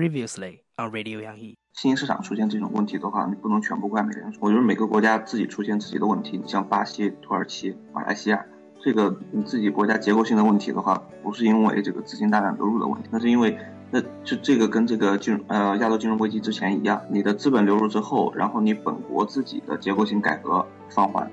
[0.00, 1.58] previously on Radio 杨毅。
[1.74, 4.38] 新兴市场出现这种问题的话，你不能全部怪美联储。
[4.40, 8.42] 我觉得每个国家自己出现自己的问题，你像巴西、土耳其、马来西亚，
[8.82, 13.58] 这个你自己国家结构性的问题的话，不是因为这个资金大量流入的问题，那是因为
[13.90, 21.30] 那就这个跟这个金融呃亚洲金融危机之前一样，你的资本流入之后，然后你本国自己的结构性改革放缓，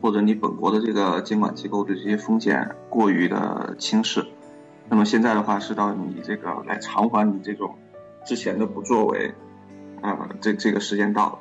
[0.00, 4.24] 或者你本国的这个监管机构对这些风险过于的轻视，
[4.88, 7.74] 那么现在的话是到你这个来偿还你这种
[8.26, 9.32] 之前的不作为。
[10.02, 11.38] 呃，这这个时间到了，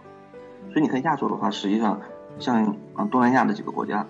[0.71, 2.01] 所以你看亚洲的话，实际上
[2.39, 4.07] 像啊东南亚的几个国家，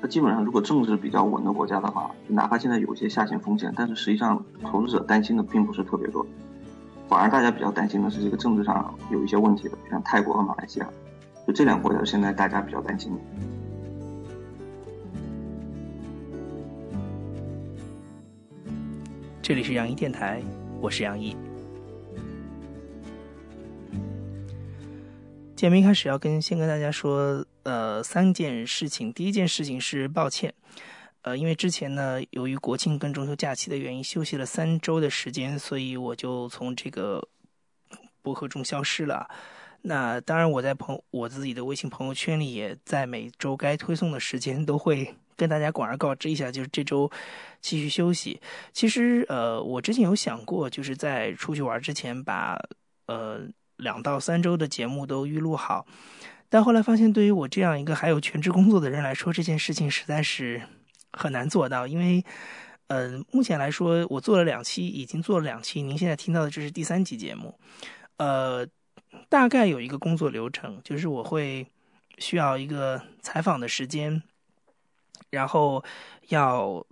[0.00, 6.26] 它基本上如果政治比较稳的国家的话，就哪怕现在有一些下行风险，但是实际上投资者担心的并不是特别多，
[7.06, 10.88] 反而大家比较担心的是这个政治上有一些问题的，像泰国和马来西亚，
[11.46, 13.12] 就这两个国家现在大家比较担心。
[19.42, 20.42] 这里是杨一电台，
[20.80, 21.36] 我是杨毅。
[25.56, 29.10] 节目一开始要跟先跟大家说，呃，三件事情。
[29.10, 30.52] 第一件事情是抱歉，
[31.22, 37.26] 呃，因为之前呢，由于国庆跟中秋假期的原因，休息了三周的时间，所以我就从这个
[38.20, 39.26] 博客中消失了。
[39.80, 47.10] 那当然，我在朋我自己的微信朋友圈里，也在每周该推送的时间都会跟大家广而告之一下，就是这周
[47.62, 48.38] 继续休息。
[48.74, 52.58] 其实，呃，我之前有想过，就是在出去玩之前把，
[53.06, 53.48] 呃。
[53.76, 55.86] 两到三周的节目都预录好，
[56.48, 60.62] 但后来发现，对于我这样一个还有全职工作的人来说，这件事情实在是
[61.12, 61.86] 很难做到。
[61.86, 62.24] 因为，
[62.86, 67.58] 呃，目前来说，我做了两期，已经做了两期，您现在听到的这是第三期节目。
[68.16, 68.66] 呃，
[69.28, 71.66] 大概有一个工作流程，就是我会
[72.18, 74.22] 需要一个采访的时间，
[75.28, 75.84] 然后
[76.28, 76.82] 要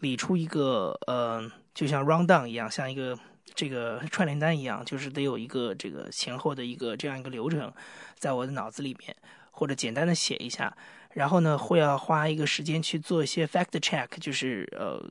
[0.00, 3.18] 理出一个，呃，就像 rundown 一样，像一个。
[3.54, 7.72] 这个 串联单一样，就是得有一个这个前后的一个这样一个流程，
[8.16, 9.14] 在我的脑子里面，
[9.50, 10.76] 或者简单的写一下，
[11.14, 15.02] 然后呢，会要花一个时间去做一些 fact check，就是呃，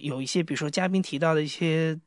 [0.00, 1.98] 有一些比如说嘉宾提到的一些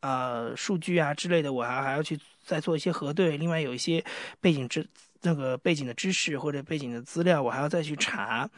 [0.00, 3.36] 呃数据啊之类的，我还还要去再做一些核对。
[3.36, 4.04] 另外有一些
[4.40, 4.86] 背景知
[5.22, 8.48] 那个背景的知识或者背景的资料，我还要再去查。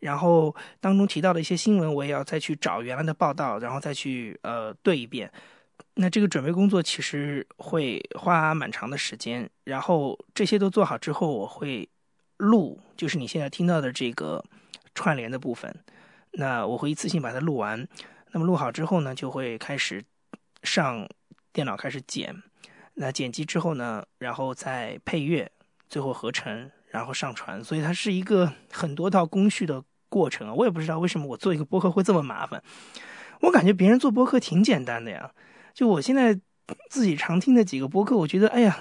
[0.00, 5.28] 然后当中提到的一些新闻，我也要再去找原来的报道，然后再去呃对一遍。
[5.94, 11.88] 那这个准备工作其实会花蛮长的时间，然后这些都做好之后，我会
[12.36, 14.44] 录，就是你现在听到的这个
[14.94, 15.74] 串联的部分。
[16.32, 17.88] 那我会一次性把它录完。
[18.30, 20.04] 那么录好之后呢，就会开始
[20.62, 21.08] 上
[21.52, 22.42] 电脑开始剪。
[22.94, 25.50] 那剪辑之后呢，然后再配乐，
[25.88, 27.64] 最后合成，然后上传。
[27.64, 30.54] 所以它是一个很多套工序的过程啊。
[30.54, 32.62] 我也不知道为什么我做一个播客会这么麻烦。
[33.40, 35.32] 我感觉别人做播客挺简单的呀。
[35.78, 36.36] 就我现在
[36.90, 38.80] 自己常听的几个播客，我觉得，哎呀，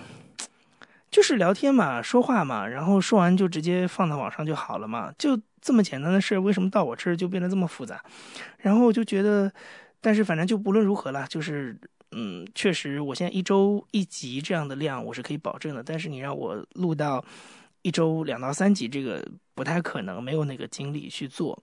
[1.12, 8.04] 就是聊天嘛，说话嘛，然后说完就直接放到网上就好了嘛，就这么简单的事，为什么到我这儿就变得这么复杂？
[8.58, 9.54] 然后我就觉得，
[10.02, 11.80] 但是反正就不论如何了，就是，
[12.14, 17.24] 嗯，确实，我现在一周一集这样的量我是可以保证的，但是你让我录到
[17.84, 21.62] 一周两到三集，这个不太可能，没有那个精力去做。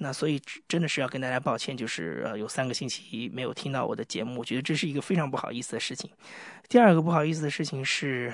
[0.00, 6.10] 那所以真的是要跟大家抱歉，就是呃有三个星期没有听到我的节目，我觉得这是一个非常不好意思的事情。
[6.68, 8.32] 第二个不好意思的事情是，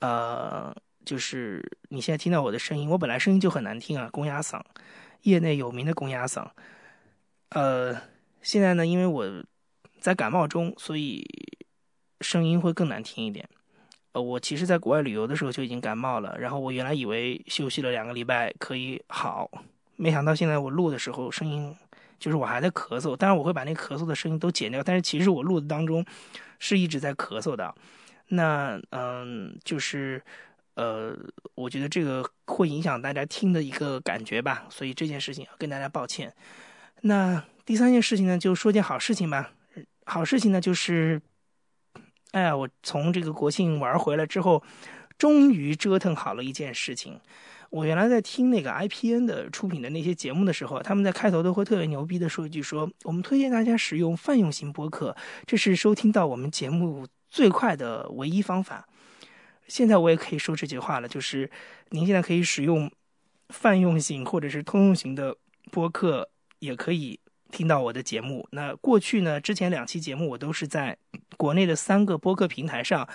[0.00, 4.60] 呃，就是你现在听到我的声音，我本来声音就很难听啊，公鸭嗓，
[5.22, 6.46] 业内有名的公鸭嗓。
[7.50, 7.98] 呃，
[8.42, 9.44] 现在呢，因为我
[9.98, 11.26] 在感冒中，所以
[12.20, 13.48] 声音会更难听一点。
[14.12, 19.50] 呃，我其实在国外旅游的时候就已经感冒了，然后我原来以为休息了两个礼拜可以好。
[20.02, 21.76] 没想到现在我录的时候声音，
[22.18, 26.02] 就是我还在咳嗽，当然我会把那咳嗽的声音都剪掉，但是其实我录的当中
[26.58, 27.74] 是一直在咳嗽的。
[28.28, 30.22] 那嗯，就是
[30.72, 31.14] 呃，
[31.54, 36.34] 我觉得这个会影响大家听的一个感觉吧，所以这件事情要跟大家抱歉。
[37.02, 39.52] 那第三件事情呢，就说件好事情吧。
[40.06, 41.20] 好事情呢，就是
[42.30, 44.62] 哎呀，我从这个国庆玩回来之后，
[45.18, 47.20] 终于折腾好了一件事情。
[47.70, 58.88] 我原来在听那个 IPN 的出品的那些节目的时候，他们在开头都会特别牛逼的说一句：说我们推荐大家使用泛用型播客，这是收听到我们节目最快的唯一方法。
[59.68, 61.48] 现在我也可以说这句话了，就是
[61.90, 62.90] 您现在可以使用
[63.50, 65.36] 泛用型或者是通用型的
[65.70, 66.28] 播客，
[66.58, 67.20] 也可以
[67.52, 68.48] 听到我的节目。
[68.50, 70.98] 那过去呢，之前两期节目我都是在
[71.36, 73.08] 国内的三个播客平台上。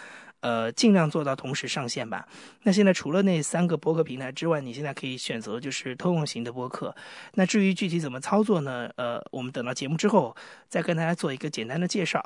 [0.46, 2.28] 呃，尽量做到同时上线吧。
[2.62, 6.96] 那现在除了那三个播客平台之外，你现在可以选择就是通用型的播客。
[7.34, 8.88] 那至于具体怎么操作呢？
[8.96, 10.38] 呃，我们等到节目之后
[10.70, 12.24] 再跟大家做一个简单的介绍。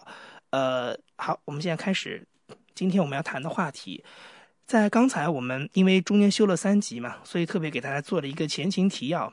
[0.49, 2.21] 呃，好，我们现在开始
[2.75, 4.03] 今天我们要谈的话题。
[4.65, 9.31] 在刚才我们因为中间修了三集嘛，所以特别给大家做了一个前情提要，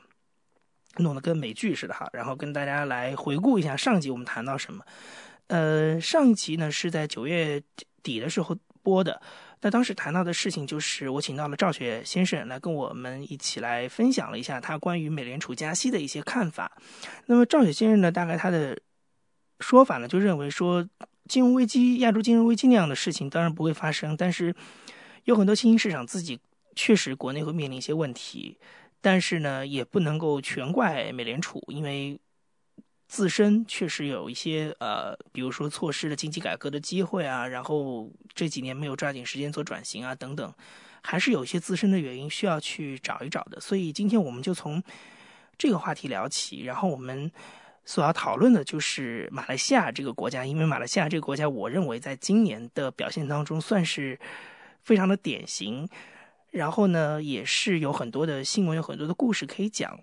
[0.99, 2.09] 弄得跟美剧似的哈。
[2.13, 4.85] 然后跟大家来回顾一下上集我们谈到什么。
[5.47, 7.61] 呃，上一集呢是在九月
[8.01, 8.57] 底的时候
[8.87, 9.21] 播的。
[9.61, 16.71] 那当时谈到的事情就是我请到了赵雪先生来跟我们一起来分享了一下他关于美联储加息的一些看法。
[17.25, 18.77] 那么赵雪先生呢，大概他的。
[19.59, 20.87] 说法呢，就认为说
[21.27, 24.53] 金融危机、亚洲金融危机那样的事情当然不会发生，但是
[25.23, 26.39] 有很多新兴市场自己
[26.75, 28.55] 确实国内会面临一些问题，
[29.01, 32.19] 但是呢，也不能够全怪美联储，因为
[33.07, 40.53] 自身确实有一些呃，比如说错失了经济改革的机会啊，然后这几年没有抓紧时间做转型啊等等，
[41.01, 43.59] 还是有一些自身的原因需要去找一找的。
[43.59, 44.83] 所以今天我们就从
[45.57, 47.31] 这个话题聊起，然后我们。
[47.89, 54.19] 所要讨论的就是马来西亚这个国家，因为马来西亚这个国家，我认为在今年的表现当中算是
[54.83, 55.87] 非常的典型。
[56.51, 59.97] 然后呢，也是有很多的新闻，有很多的故事可以讲。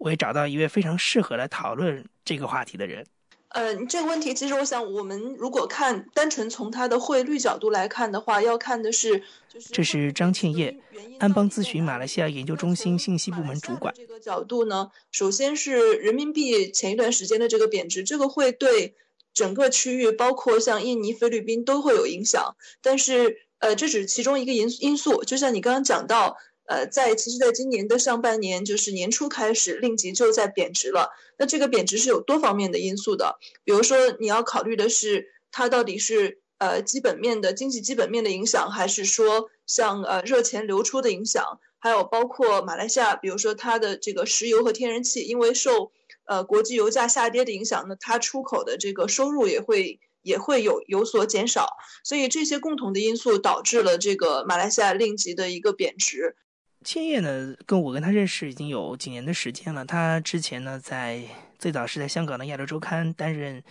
[0.00, 3.06] 我也找到一位非常适合来讨论这个话题的人。
[3.50, 9.18] 呃，这个问题其实我想，我们如果看单纯从它的汇率角度来看的话，要看的是，
[9.48, 10.80] 就是这是张倩叶，
[11.18, 13.92] 安邦咨询马来西亚研究中心信息部门主管。
[13.94, 18.94] 这个角度呢，首先是人民币前一段时间的这个贬值，这个会对
[19.34, 22.56] 整个区域，包括像印尼、菲律宾都会有影响。
[22.80, 25.24] 但是，呃，这只是其中一个因因素。
[25.24, 26.38] 就像你刚刚讲到。
[26.70, 31.10] 呃，在其实，在今年的上半年，就是年初开始，令吉就在贬值了。
[31.36, 45.90] 那这个贬值是有多方面的因素的，比如说你要考虑的是它到底是呃基本面的经济基本面的影响，还是说像呃热钱流出的影响，还有包括马来西亚，比如说它的这个石油和天然气，因为受
[46.24, 51.66] 呃国际油价下跌的影响，呢它出口的这个收入也会也会有有所减少。
[52.04, 56.36] 所以这些共同的因素导致了这个马来西亚令吉的一个贬值。
[56.82, 59.84] 千叶呢，跟我跟他认识已经有几年的时间了。
[59.84, 61.22] 他之前呢，在
[61.58, 63.62] 最早是在香港的《亚洲周刊》担任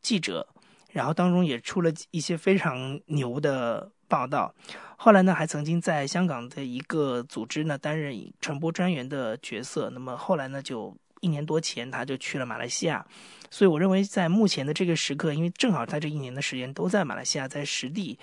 [0.00, 0.48] 记者，
[0.90, 4.54] 然后当中也出了一些非常牛的报道。
[4.96, 9.90] 后来呢，还曾经在香港的一个组织呢担任传播专员的角色。
[9.90, 13.04] 那么后来呢，就一年多前他就去了马来西亚。
[13.50, 18.18] 所以我认为，在目前的这个时刻，因为正好他这一年的时间都在马来西亚，在实地。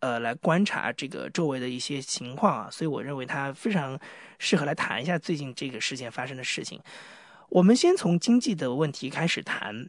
[0.00, 3.98] 呃，来观察这个周围的一些情况啊，所以我认为他非常
[4.38, 6.80] 适合来谈一下最近这个事件发生的事情。
[7.48, 9.88] 我们先从经济的问题开始谈，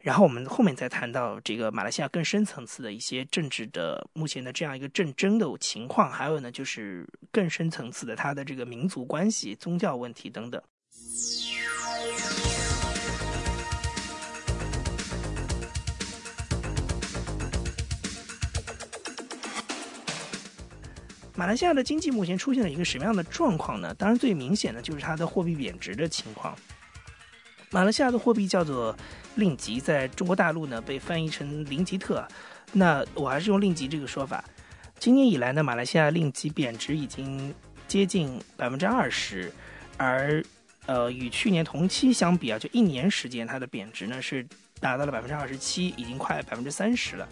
[0.00, 10.62] 然后我们后面再谈到这个马来西亚更深层次的一些政治的目前的这样一个政争的情况，还有呢就是更深层次的它的这个民族关系、宗教问题等等。
[21.38, 23.94] 马来西亚的经济目前出现了一个什么样的状况呢？
[23.94, 26.52] 当然，最明显的就是它的货币贬值的情况。
[27.70, 28.92] 马来西亚的货币叫做
[29.36, 32.26] 令吉，在中国大陆呢被翻译成林吉特。
[32.72, 34.42] 那我还是用令吉这个说法。
[34.98, 37.54] 今年以来呢，马来西亚令吉贬值已经
[37.86, 39.52] 接近百分之二十，
[39.96, 40.44] 而
[40.86, 44.44] 呃与去年同期相比啊，就一年时间它的贬值呢是
[44.80, 47.28] 达到了百分之二十七，已经快百分之三十了。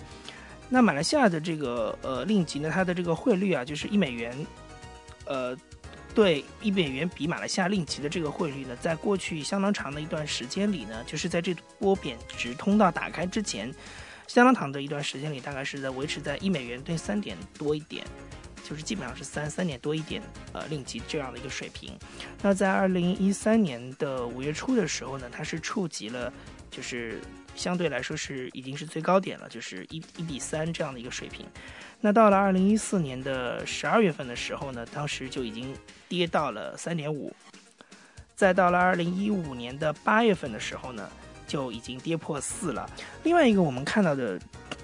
[0.68, 4.46] 那马来西亚的这个呃令吉呢，它的这个汇率啊，就是一美元，
[5.24, 5.56] 呃，
[6.12, 13.72] 对一美元比马来西亚令吉的这个汇率呢，在过去相当长的一段时间里呢，就是在这波贬值通道打开之前，
[14.26, 18.04] 相当长的一段时间里，大概是在维持在一美元兑三点多一点，
[18.68, 20.20] 就是基本上是三三点多一点
[20.52, 21.96] 呃令吉这样的一个水平。
[22.42, 26.32] 那在二零一三年的五月初的时候呢，它是触及了
[26.72, 27.20] 就是。
[27.56, 31.44] 相对来说是已经是最高点了，就是一一比三这样的一个水平。
[32.00, 35.74] 那到了二零一四年的十二月份的时候呢，当时就已经
[36.08, 37.34] 跌到了三点五。
[38.36, 41.08] 再到了二零一五年的八月份的时候呢，
[41.48, 42.88] 就已经跌破四了。
[43.22, 44.38] 另外一个我们看到的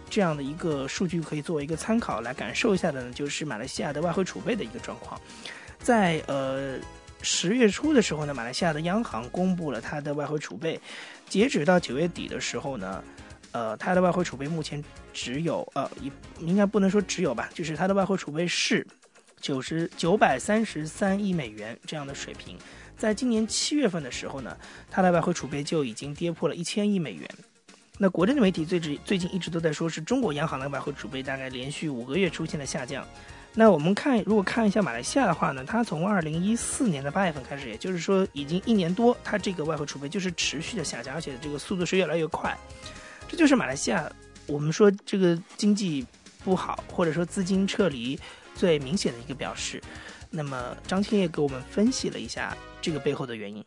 [0.09, 5.21] 这样的一个数据，可以作为一个参考来感受一下的呢，就是马来西亚的外汇储备的一个状况。
[5.79, 6.79] 在呃
[7.21, 10.81] 十月初的时候呢，马来西亚的央行公布了它的外汇储备。
[11.33, 13.03] 截止到九月底的时候呢，
[13.53, 14.85] 呃，它的外汇储备目前
[15.15, 15.91] 只有呃，
[16.39, 18.87] 应该不能说只有吧，就是它的外汇储备是
[19.41, 22.59] 九十九百三十三亿美元这样的水平。
[22.99, 24.55] 在今年七月份的时候呢，
[24.91, 27.27] 它的外汇储备就已经跌破了一千亿美元。
[27.97, 33.09] 那国内的媒体最近最近一直都在说是中国央行的外汇储备大概连续五个月出现了下降。
[33.55, 42.57] 那我们看，如果看一下马来西亚的话呢，它从二零一四年的八月份开始，也就是说已经一年多，它这个外汇储备就是持续的下降，而且这个速度是越来越快。
[43.29, 44.11] 这就是马来西亚
[44.47, 46.07] 我们说这个经济
[46.43, 48.19] 不好，或者说资金撤离
[48.55, 49.83] 最明显的一个表示。
[50.31, 53.63] 那么张青也给我们分析了一下这个背后的原因。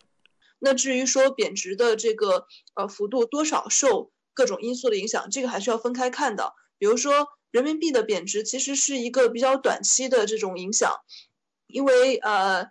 [0.57, 6.53] 那至于说贬值的这个呃幅度多少受各种因素的影响，这个还是要分开看的。
[6.79, 10.91] 比如说人民币的贬值其实是一个比较短期的这种影响，
[11.67, 12.67] 因为呃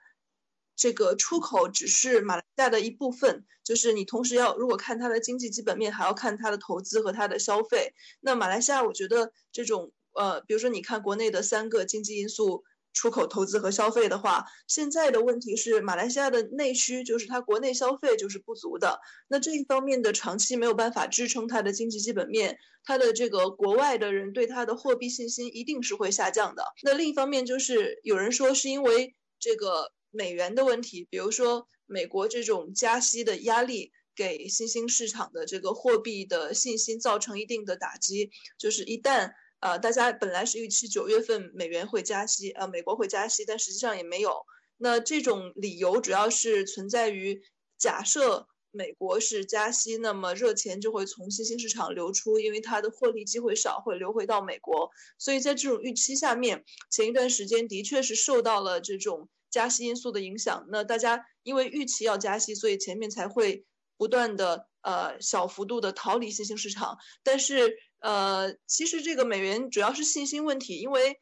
[0.76, 7.94] 这个出口只是马来西亚的一部分，就是你同时要如果看它的经济基本面，还要看它的投资和它的消费。
[8.20, 12.62] 那马来西亚我觉得这种呃比如说你看国内的三个经济因素。
[12.94, 19.00] 出口、投资和消费的话，现在的问题是马来西亚的内需就是它国内消费就是不足的。
[19.28, 26.64] 那这一方面的长期没有办法支撑它的经济基本面，它的这个国外的人对它的货币信心一定是会下降的。
[26.84, 39.32] 那另一方面就是有人说是因为这个美元的问题，比如说美国这种加息的压力给新兴市场的这个货币的信心造成一定的打击，就是一旦。
[39.64, 44.44] 呃，大家本来是预期九月份美元会加息，呃，美国会加息，但实际上也没有。
[44.76, 47.40] 那这种理由主要是存在于
[47.78, 54.90] 假设美国是加息，那么热钱就会从新兴市场流出，因为它的获利机会少，会流回到美国。
[55.16, 60.66] 所以在这种预期下面，前一段时间的确是受到了这种加息因素的影响。
[60.68, 63.64] 那大家因为预期要加息，所以前面才会
[63.97, 67.78] 不断的呃小幅度的逃离新兴市场，但是。
[68.04, 71.18] 呃，其实这个美元主要是信心问题，因为，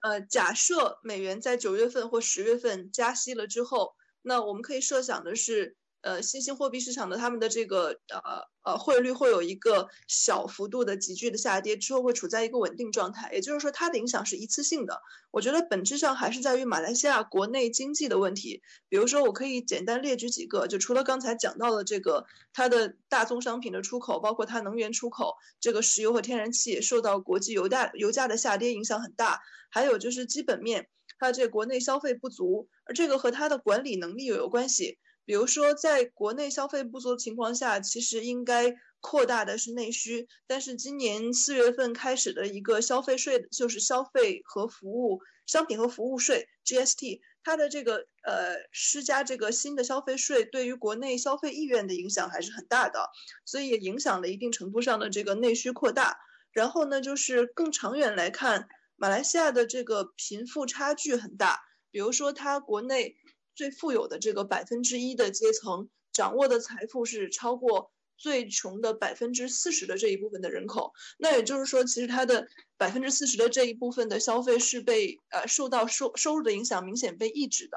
[0.00, 5.76] 呃，假设美元在九月份或十月份加息了之后，那我们可以设想的是。
[6.00, 13.32] 呃，新兴货币市场的他们的这个呃呃汇率会有一个小幅度的急剧的下跌，之后会处在一个稳定状态。
[13.32, 15.02] 也就是说，它的影响是一次性的。
[15.32, 18.62] 我觉得本质上还是在于马来西亚国内经济的问题。
[18.88, 29.40] 比如说，我可以简单列举几个，就除了刚才讲到的这个它的大宗商品的出口，包括它能源出口，这个石油和天然气受到国际油价油价的下跌影响很大。
[29.70, 30.88] 还有就是基本面，
[31.18, 34.98] 它这国内消费不足，而这个和它的管理能力有有关系。
[35.28, 40.26] 比如说，在国内消费不足的情况下，其实应该扩大的是内需。
[40.46, 53.10] 但是今年四月份开始的一个消费税，就是消费和服务商品和服务税 GST，它的这个呃施加这个新的消费税，对于国内消费意愿的影响还是很大的，
[53.44, 56.16] 所以也影响了一定程度上的这个内需扩大。
[56.52, 58.66] 然后呢，就是更长远来看，
[58.96, 63.16] 马来西亚的这个贫富差距很大，比如说它国内。
[63.58, 70.92] 最富有的这个百分之一的阶层掌握的财富是超过最穷的百分之四十的这一部分的人口。
[71.18, 72.46] 那也就是说，其实它的
[72.76, 77.76] 百分之四十的这一部分的消费是被呃受到收收入的影响明显被抑制的。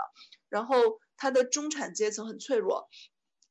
[0.49, 0.75] 然后
[1.17, 2.87] 它的中产阶层很脆弱。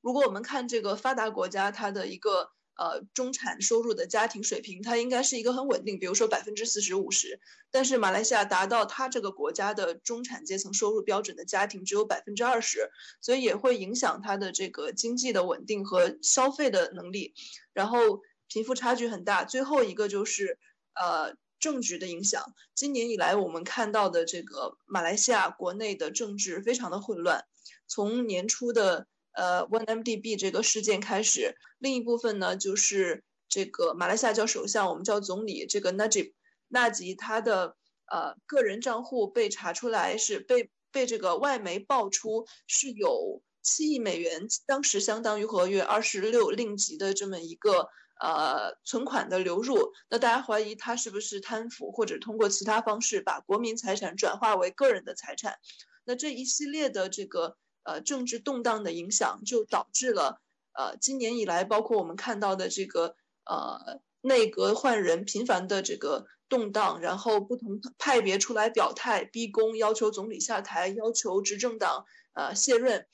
[0.00, 2.52] 如果我们看这个发达国家，它的一个。
[2.80, 7.38] 呃，中产收入的家庭水平，它应该是一个很稳定，比如说百分之四十五十。
[7.70, 17.34] 但是马来西亚达到它这个国家的中产阶层收入标准的家庭只有百分之二十，所以也会影响它的这个经济的稳定和消费的能力。
[17.74, 19.44] 然后贫富差距很大。
[19.44, 20.58] 最后一个就是
[20.94, 22.54] 呃政局的影响。
[22.74, 27.44] 今年以来我们看到的这个马来西亚国内的政治非常的混乱，
[27.86, 29.06] 从年初的。
[29.32, 36.32] 呃，OneMDB 这个事件开始，另一部分呢就是这个马来西亚叫首相，我们叫总理这个 Najib
[36.68, 37.76] 纳吉，他的
[38.10, 47.88] 呃个人账户被查出来是被被这个外媒爆出是有七亿美元，当时相当于合约二十六令吉的这么一个
[48.20, 55.58] 呃存款的流入，那大家怀疑他是不是贪腐或者通过其他方式把国民财产转化为个人的财产，
[56.04, 57.56] 那这一系列的这个。
[57.82, 60.40] 呃，政治动荡的影响就导致了，
[60.74, 73.06] 呃，今年以来，包括我们看到的这个呃内阁换人频繁的这个动荡，然后不同派别出来表态逼宫，要求总理下台，要求执政党呃卸任，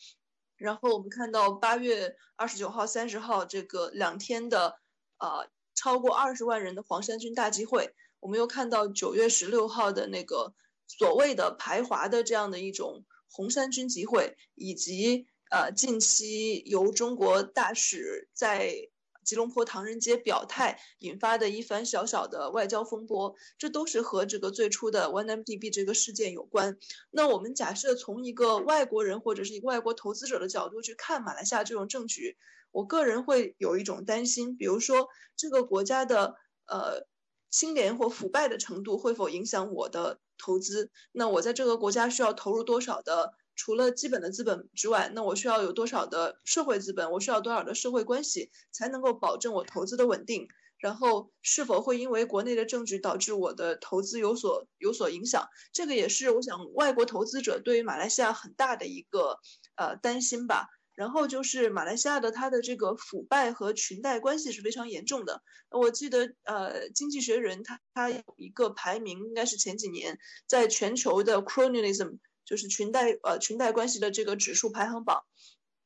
[0.56, 4.80] 然后我们看到八月二十九号、三十号这个两天的
[5.18, 10.52] 呃超过二十万人的黄山军大集会，我们又看到九月十六号的那个
[10.88, 13.04] 所谓的排华的这样的一种。
[13.30, 18.88] 红三军集会，以及呃近期由中国大使在
[19.24, 26.78] 吉隆坡唐人街表态引发的一番小小的外交风波，这都是和这个最初的 OneMDB 这个事件有关。
[27.10, 32.36] 那我们假设从一个外国人或者是一个外国投资者的角度去看马来西亚这种政局，
[32.70, 37.06] 我个人会有一种担心，比如说这个国家的呃
[37.50, 40.20] 清廉或腐败的程度会否影响我的。
[40.38, 43.34] 投资，那我在这个国家需要投入多少的？
[43.58, 47.10] 除了基本的资本之外，那我需要有多少的社会资本？
[47.10, 50.46] 我需要多少的社会关系才能够保证我投资的稳定？
[50.78, 55.48] 然后是否会因为国内的政局导致我的投资有所有所影响？
[55.72, 59.38] 这个也是我想外国投资者对于马来西亚很大的一个
[59.76, 60.68] 呃担心吧。
[60.96, 65.42] 然后就是马来西亚的它的这个腐败和裙带关系是非常严重的。
[65.70, 75.22] 我记得呃，《经济学人》它它有一个排名，应该是前几年在全球的 cronyism，就是裙带呃裙带关系的这个指数排行榜，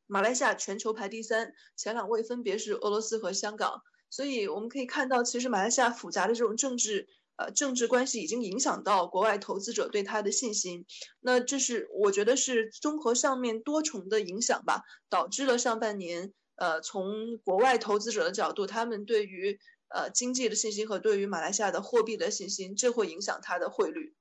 [0.06, 3.82] 马来西亚全球排第三，前两位分别是俄罗斯和香港。
[4.08, 7.08] 所以我们可以看到，其实马来西亚复杂的这种政治。
[7.40, 10.84] 呃，政治关系已经影响到国外投资者对它的信心。
[11.20, 24.12] 那这是我觉得是综合上面多重的影响吧，导致了上半年，呃，从国外投资者的角度，他们对于呃经济的信心和对于马来西亚的货币的信心，这会影响它的汇率。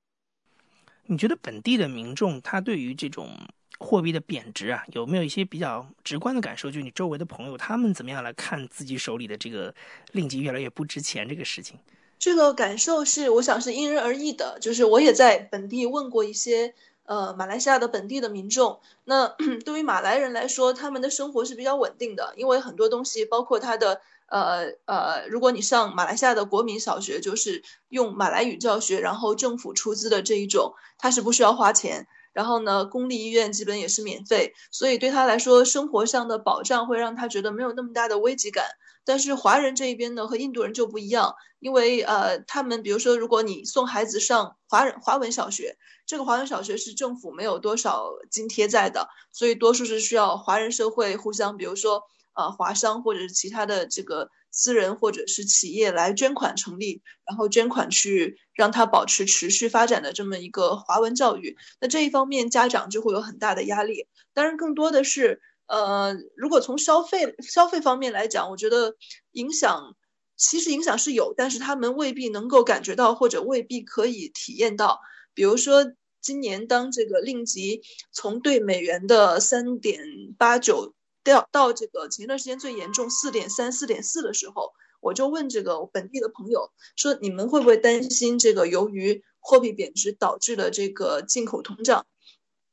[1.04, 3.36] 你觉得本地的民众他对于这种
[3.78, 6.70] 货币的贬值啊，有没有一些比较直观的感受？
[6.70, 9.74] 就你周围的朋友，他们怎么样来看自己手里的这个
[10.12, 11.78] 令吉越来越不值钱这个事情？
[12.20, 14.58] 这个感受是，我想是因人而异的。
[14.60, 16.74] 就是我也在本地问过一些，
[17.04, 18.78] 呃，马来西亚的本地的民众。
[19.04, 19.26] 那
[19.64, 32.06] 对于马来人来说，他们的生活是比较稳定的，因为很多东西，包括他的，呃呃，如果你上马来西亚的国民小学，就是用马来语教学，然后政府出资的这一种，他是不需要花钱。
[32.34, 38.66] 然后呢，公立医院基本也是免费，所以对他来说，生活上的保障会让他觉得没有那么大的危机感。
[39.10, 45.76] 但是华人这一边呢，和印度人就不一样，因为呃，他们比如说，如果你送孩子上华人华文小学，
[46.06, 52.04] 这个华文小学是政府没有多少津贴在的，所以多数是需要华人社会互相，比如说
[52.36, 61.56] 呃华商或者是其他的这个私人或者是企业来捐款成立，然后捐款去让他保持持续发展的这么一个华文教育。
[61.80, 65.40] 那这一方面家长就会有很大的压力，当然更多的是。
[65.70, 68.96] 呃，如果从消费消费方面来讲，我觉得
[69.30, 69.94] 影响
[70.36, 74.98] 其实影响是有，但是他们未必能够感觉到，或者未必可以体验到。
[75.32, 80.02] 比如说，今年当这个令吉从对美元的三点
[80.36, 92.06] 八九掉到这个前段时间最严重四点三、四点四的时候，我就问这个本地的朋友说：“你们会不会担心这个由于货币贬值导致的这个进口通胀？”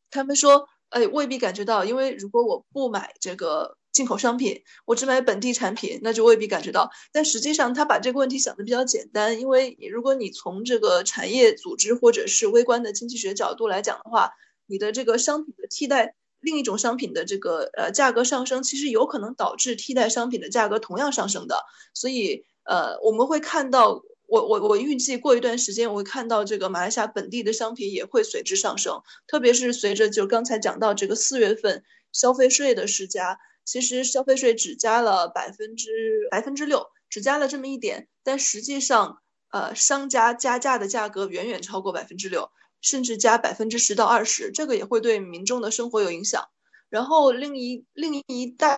[0.09, 0.67] 他们说。
[0.89, 6.89] 哎，未必感觉到，因为如果我不买这个进口商品，我只买本地产品，那就未必感觉到。
[7.11, 14.31] 但实际上，他把这个问题想的比较简单，因为如果你从这个产业组织或者是微观的经济学角度来讲的话，
[14.65, 21.65] 你的这个商品的替代另一种商品的这个呃价格上升，其实有可能导致替代商品的价格同样上升的。
[21.93, 24.03] 所以呃，我们会看到。
[24.27, 35.89] 我我我预计过一段时间，我会看到这个马来西亚本地的商品也会随之上升，特别是随着就刚才讲到这个四月份消费税的施加，其实消费税只加了百分之
[36.29, 46.49] 百分之六，只加了这么一点，但实际上，呃，商家加价的价格远远超过百分之六，甚至加百分之十到二十，这个也会对民众的生活有影响。
[46.89, 48.77] 然后另一另一大。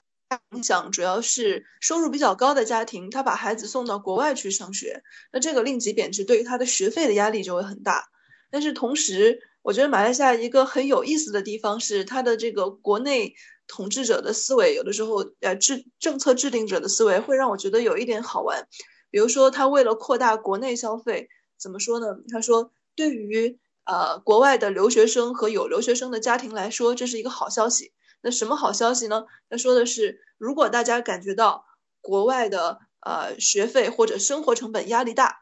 [0.52, 8.06] 影响主要是收入比较高的家庭，他把孩子送到国外去上学，那这个令吉贬值对于他的学费的压力就会很大。
[8.52, 13.34] 但是同时，我觉得马来西亚一个很有意思的地方是，它的这个国内
[13.68, 18.68] 统治者的思维，有的时候呃制政策制定者的思维会让我觉得有一点好玩。
[19.10, 21.28] 比如说，他为了扩大国内消费，
[21.60, 22.06] 怎么说呢？
[22.32, 27.94] 他说，对于呃国外的留学生和有留学生的家庭来说，这是一个好消息。
[28.22, 29.26] 那什么好消息呢？
[29.50, 31.66] 他说的是，如果大家感觉到
[32.02, 35.40] 国外的呃学费或者生活成本压力大，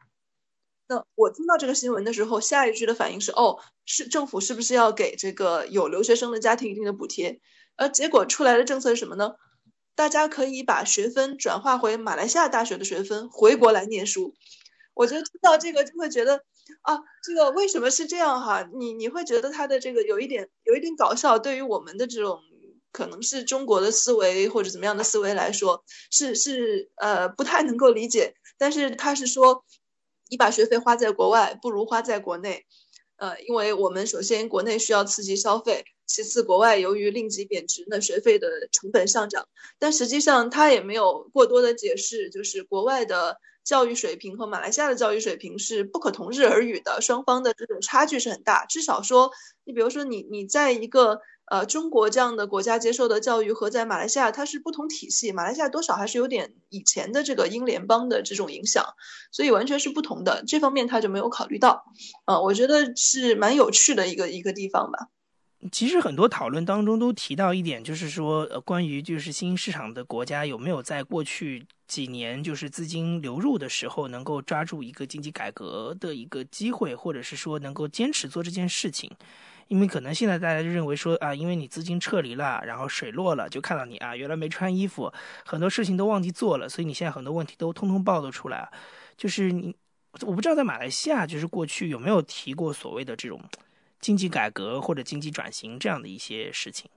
[0.87, 7.41] 那我听到这个新闻的时候，下一句的反应是，哦，是政府是不是要给这个有留学生的家庭一定的补贴？
[7.75, 9.33] 而结果出来的政策是什么呢？
[9.95, 14.33] 大家可以把学分转化回马来西亚大学的学分，回国来念书。
[14.93, 16.43] 我觉得听到这个就会觉得。
[16.81, 18.67] 啊，这个为什么是这样哈？
[18.73, 22.41] 你你会觉得他的这个有一点有一点搞笑，对于我们的这种。
[22.97, 28.33] 可能是中国的思维或者怎么样的思维来说，是是呃不太能够理解。
[28.57, 29.63] 但是他是说，
[30.31, 32.65] 你把学费花在国外，不如花在国内，
[33.17, 39.47] 呃，因为我们首先国内需要刺激消费，其次国外由于令吉贬值，那学费的成本上涨。
[39.77, 48.65] 但实际上他也没有过多的解释，就是国外的教育水平和马来西亚的教育水平是不可同日而语的，双方的这种差距是很大。
[48.65, 49.29] 至少说，
[49.65, 51.21] 你比如说你你在一个。
[51.49, 58.83] 呃，中国这样的国家接受的教育和在马来西亚它是不同体系，马来西亚多少还是有点以前的这个英联邦的这种影响，
[59.31, 60.43] 所以完全是不同的。
[60.45, 61.86] 这方面他就没有考虑到，
[62.25, 65.07] 啊，我觉得是蛮有趣的一个一个地方吧。
[65.71, 79.10] 其实很多讨论当中都提到一点，就是说，呃，关于就是新兴市场的国家有没有在过去几年就是资金流入的时候，能够抓住一个经济改革的一个机会，或者是说能够坚持做这件事情。
[79.67, 85.12] 因为可能现在大家就认为说啊，因为你资金撤离了，然后水落了，就看到你啊，原来没穿衣服，
[85.45, 88.71] 很多事情都忘记做了，所以你现在很多问题都通通暴露出来。
[89.17, 89.75] 就是你，
[90.21, 93.41] 我不知道在马来西亚，就是过去有没有提过所谓的这种
[93.99, 96.89] 经济改革或者经济转型这样的一些事情。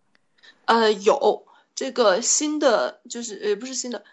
[0.66, 4.04] 呃，有这个新的，就是呃，不是新的。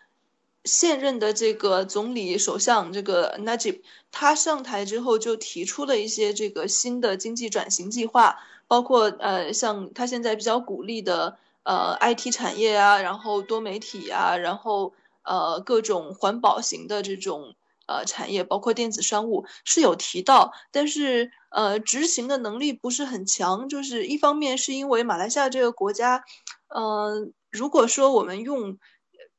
[0.67, 17.55] 现任的这个总理首相这个 Najib，他上台之后就提出了一些这个新的经济转型计划，包括呃像他现在比较鼓励的呃 IT 产业啊，然后多媒体啊，然后呃各种环保型的这种
[17.87, 26.23] 呃产业，包括电子商务是有提到，但是呃执行的能力不是很强，就是一方面是因为马来西亚这个国家，
[26.67, 28.77] 嗯，如果说我们用。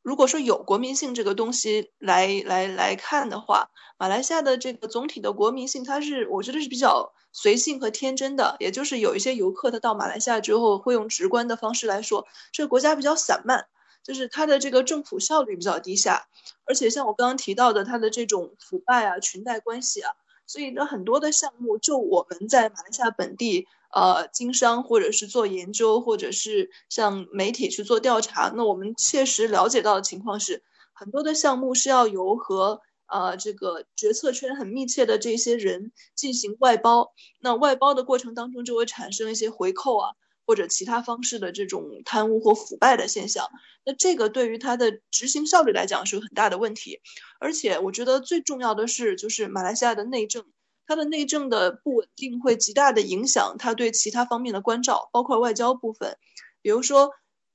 [0.08, 3.68] 如果说有国民性这个东西来来来看的话，
[3.98, 8.56] 马来西亚的这个总体的国民性，它是我觉得是比较随性和天真的。
[8.58, 13.66] 也就是有一些游客他到马来西亚之后，会用直观的方式来说，这个国家比较散漫，
[14.02, 16.26] 就是它的这个政府效率比较低下，
[16.64, 20.12] 而且像我刚刚提到的，它的这种腐败啊、裙带关系啊，
[20.48, 23.68] 所以呢，很多的项目就我们在马来西亚本地。
[23.90, 40.10] 呃，经商或者是做研究，或者是向媒体去做调查，那我们切实了解到的情况是，很多的项目是要由和呃这个决策圈很密切的这些人进行外包，那外包的过程当中就会产生一些回扣啊，
[40.48, 43.50] 或者其他方式的这种贪污或腐败的现象，
[43.84, 47.00] 那这个对于它的执行效率来讲是有很大的问题，
[47.38, 50.46] 而且我觉得最重要的是，就是马来西亚的内政。
[50.86, 56.16] 它的内政的不稳定会极大的影响它对其他方面的关照，包括外交部分。
[56.62, 57.10] 比如说，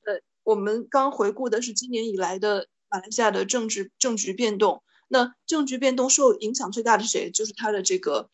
[0.06, 4.84] 呃，我们刚回顾的是今年以来的马来西亚的政治政局变动。
[5.08, 7.32] 那政局变动受影响最大的谁？
[7.32, 8.30] 就是他的这个，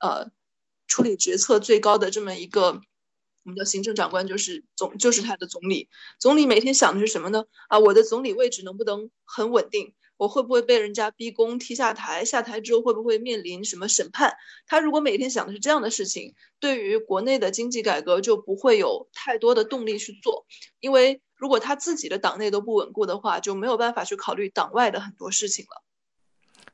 [0.00, 0.30] 呃，
[0.86, 2.82] 处理决策最高的这么一个，
[3.44, 5.88] 我们叫行政长官，就是总，就是他的总理。
[6.18, 7.44] 总理每天想的是什么呢？
[7.68, 9.94] 啊，我的总理位置能不能很稳定？
[10.16, 12.24] 我会不会被人家逼宫踢下台？
[12.24, 14.34] 下台之后会不会面临什么审判？
[14.66, 20.46] 他如果每天想的是这样的事情，对于国内的经济改革就不会有太多的动力去做。
[20.78, 25.82] 因为如果他自己的党内都不稳固的话，就没有办法去考虑党外的很多事情了。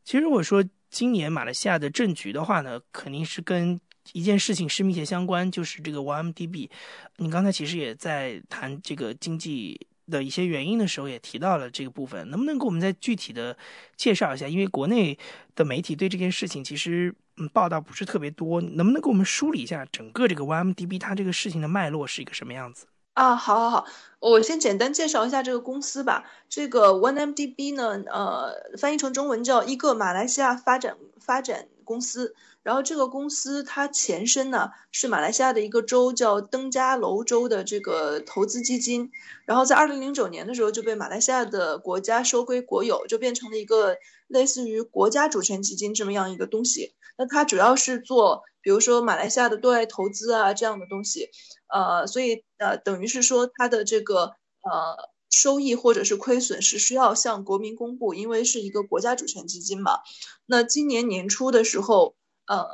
[0.05, 3.81] 其实我说今年马来西亚的政局的话呢，肯定是跟
[4.13, 6.71] 一件事情是密切相关，就是这个 YMDB。
[7.17, 9.87] 你刚才其实也在谈这个经济。
[10.11, 13.55] 的一些原因的时候也提到了这个部分，能不能给我们再具体的
[13.95, 14.49] 介绍一下？
[14.49, 15.19] 因为国内
[15.55, 22.87] 的媒体对这件事情其实嗯报道不是特别多，能不能给我们梳理一下整个这个 YMDB 它这个事情的脉络是一个什么样子？
[23.13, 23.87] 啊，好好好，
[24.21, 26.25] 我先简单介绍一下这个公司吧。
[26.49, 30.97] 这个 OneMDB 呢，呃，翻译成中文叫一个马来西亚发展
[31.29, 32.35] 发展公司。
[32.63, 39.11] 然后这个公司它前身呢是马来西亚的一个州叫登嘉楼州的这个投资基金，
[39.47, 46.95] 然后在二零零九年的时候就被马来西亚的国家收归国有，就变成了一个类似于国家主权基金这么样一个东西。
[47.17, 51.31] 那它主要是做，比如说马来西亚的对外投资啊这样的东西，
[51.73, 60.01] 呃，所以呃等于是说它的这个呃收益或者是亏损是需要向国民公布，因为是一个国家主权基金嘛。
[60.47, 62.17] 那今年年初的时候。
[62.51, 62.67] 呃，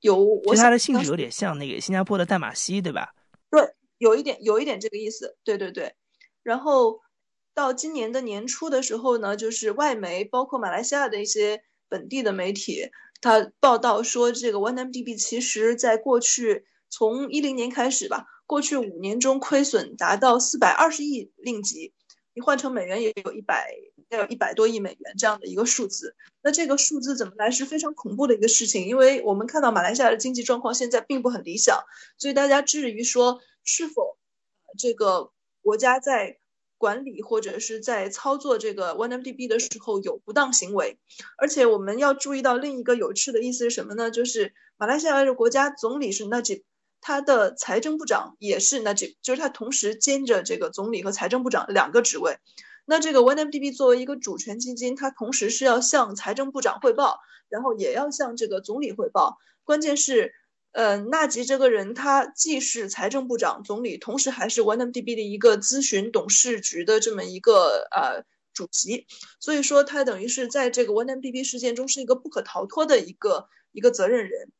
[0.00, 3.14] 有，其实它的性质有点像那个新加坡的淡马锡，对吧？
[3.50, 5.36] 对，有一点，有一点这个意思。
[5.44, 5.94] 对对对。
[6.42, 7.00] 然后
[7.52, 12.88] 到今年的年初的时候呢，就是外媒，包括马来西亚的一些本地的媒体，
[13.20, 16.64] 他报道说，这个 OneMDB 其实在过去
[16.96, 21.92] 从一零年开始吧，过去五年中亏损达到四百二十亿令吉，
[22.34, 23.74] 你换成美元也有一百。
[24.10, 31.80] 要有一百多亿美元这样的一个数字，那这个数字怎么来是非常恐怖的一个事情，因为我们看到马来西亚的经济状况现在并不很理想，
[32.18, 34.16] 所以大家质疑说是否
[34.78, 36.38] 这个国家在
[36.78, 40.98] 管理或者是在操作这个 OneMDB 的时候有不当行为，
[41.38, 44.10] 而且我们要注意到另一个有趣的意思是什么呢？
[44.12, 46.62] 就是马来西亚的国家总理是纳吉
[47.06, 52.38] 他的财政部长也是那这就是他同时兼着这个总理和财政部长两个职位。
[52.86, 57.18] 那这个 OneMDB 作为一个主权基金，它同时是要向财政部长汇报，
[57.50, 59.36] 然后也要向这个总理汇报。
[59.64, 60.32] 关键是，
[60.72, 69.06] 呃，纳吉这个人他既是财政部长、总理，同时还是 OneMDB 的一个咨询董事局的这么一个呃主席，
[69.40, 74.50] 所以说他等于是在这个 OneMDB 事件中是一个不可逃脱的一个一个责任人。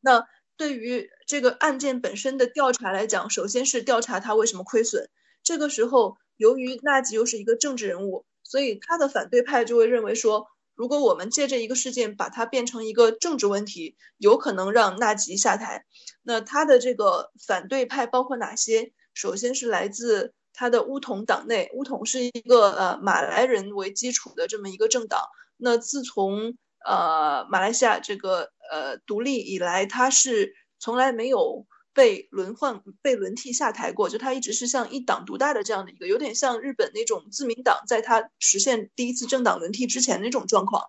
[0.00, 5.08] 那对于这个案件本身的调查来讲，首先是调查他为什么亏损，
[5.42, 6.16] 这个时候。
[6.38, 15.86] 由于纳吉又是一个政治人物，所以他的反对派就会认为说，如果我们借这一个事件把它变成一个政治问题，有可能让纳吉下台。
[16.22, 18.92] 那他的这个反对派包括哪些？
[19.14, 25.22] 首先是来自他的乌统党内，乌统是一个呃马来人为基础的这么一个政党。
[25.56, 31.66] 那自从呃马来西亚这个呃独立以来，他是从来没有。
[31.96, 40.82] 被轮换、被轮替下台过，就他一直是像一党独大的这样的一个，有点像日本那种自民党，在他实现第一次政党轮替之前那种状况。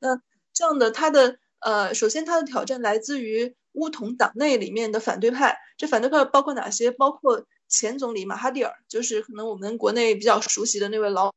[0.00, 0.20] 那
[0.52, 6.90] 这样的他的呃，首先他的挑战来自于乌统党内里面的反对派，这反对派包括哪些？
[6.90, 11.32] 包括前总理马哈蒂尔，就是可能我们国内比较熟悉的那位老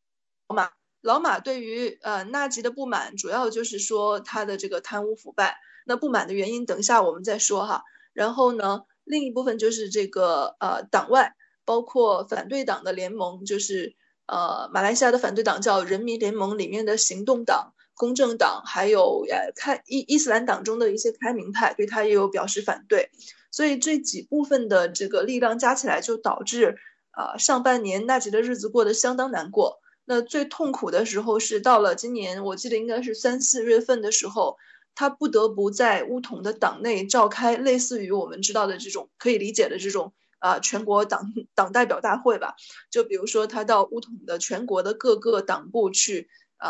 [0.48, 0.72] 马。
[1.02, 5.58] 老马对于呃纳吉的不满，主要就是说他的这个贪污腐败。
[5.86, 7.84] 那不满的原因，等一下我们再说哈。
[8.14, 8.84] 然后呢？
[9.04, 11.34] 另一部分就是这个呃党外，
[11.66, 13.96] 包括反对党的联盟，就是
[14.28, 23.10] 呃马来西亚的反对党叫人民联盟里面的行动党、公正党，还有呃开伊伊斯兰党中的一些开明派，对他也有表示反对。
[23.50, 26.78] 所以这几部分的这个力量加起来，就导致
[27.10, 29.81] 啊上半年纳吉的日子过得相当难过。
[30.06, 34.58] 那最痛苦的时候是到了今年，我记得应该是三四月份的时候。
[34.94, 42.56] 他不得不在乌统的党内召开类似于我们知道的这种可以理解的这种啊全国党党代表大会吧。
[42.92, 46.28] 就比如说，他到乌统的全国的各个党部去，
[46.60, 46.70] 呃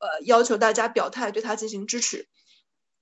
[0.00, 2.26] 呃，要求大家表态，对他进行支持。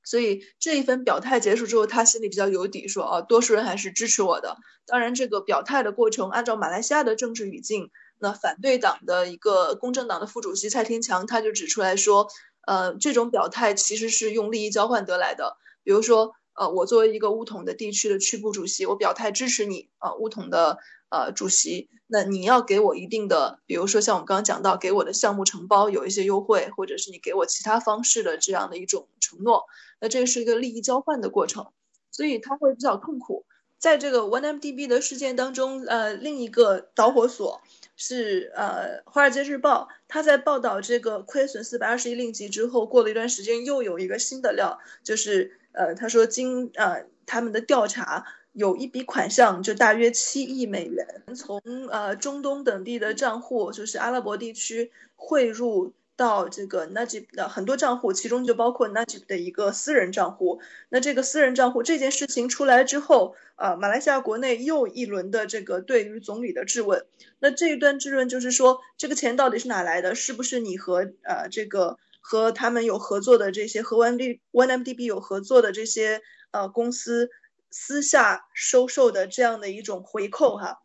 [0.05, 4.59] 所以这一份表态结束之后，他心里比较有底，说啊，多数人还是支持我的。
[4.87, 12.29] 当然，这个表态的过程，按照马来西亚的政治语境，那反对党的一个公正党的副主席蔡天强，他就指出来说。
[12.67, 15.57] 呃，这种表态其实是用利益交换得来的。
[15.83, 20.79] 比如说，呃，我作为一个乌统的地区的区部主席，我表态支持你，啊，乌统的
[21.09, 29.65] 呃主席，那你要给我一定的，比如说像我们刚刚讲到，给我的项目承包有一些优惠，或者是你给我其他方式的这样的一种承诺，
[29.99, 31.73] 那这是一个利益交换的过程，
[32.13, 33.47] 所以他会比较痛苦。
[33.79, 37.63] 在这个 OneMDB 的事件当中，呃，另一个导火索。
[38.03, 51.61] 是呃，《华尔街日报》他在报道这个亏损四百二十亿令吉之后，过了一段时间，又有一个新的料，就是呃，他说经呃他们的调查，有一笔款项就大约七亿美元，从
[51.91, 55.93] 呃中东等地的账户，就是阿拉伯地区汇入。
[56.21, 60.61] 到这个 Najib 的很多账户，其中就包括 Najib 的一个私人账户。
[60.91, 67.07] 那这个私人账户这件事情出来之后，啊，马来西亚国内又一轮的这个对于总理的质问。
[67.39, 70.15] 那这一段质问就是说，这个钱到底是哪来的？
[70.15, 77.31] 是不是你和呃这个和他们有合作的这些和 One OneMDB 有合作的这些呃公司
[77.71, 80.81] 私下收受的这样的一种回扣哈？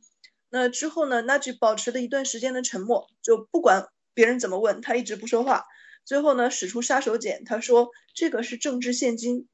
[0.49, 3.89] 那之后呢，Najib 保持了一段时间的沉默，就不管。
[4.15, 5.65] 别人怎么问他一直不说话，
[6.05, 9.47] 最后呢使出杀手锏，他说这个是政治现金，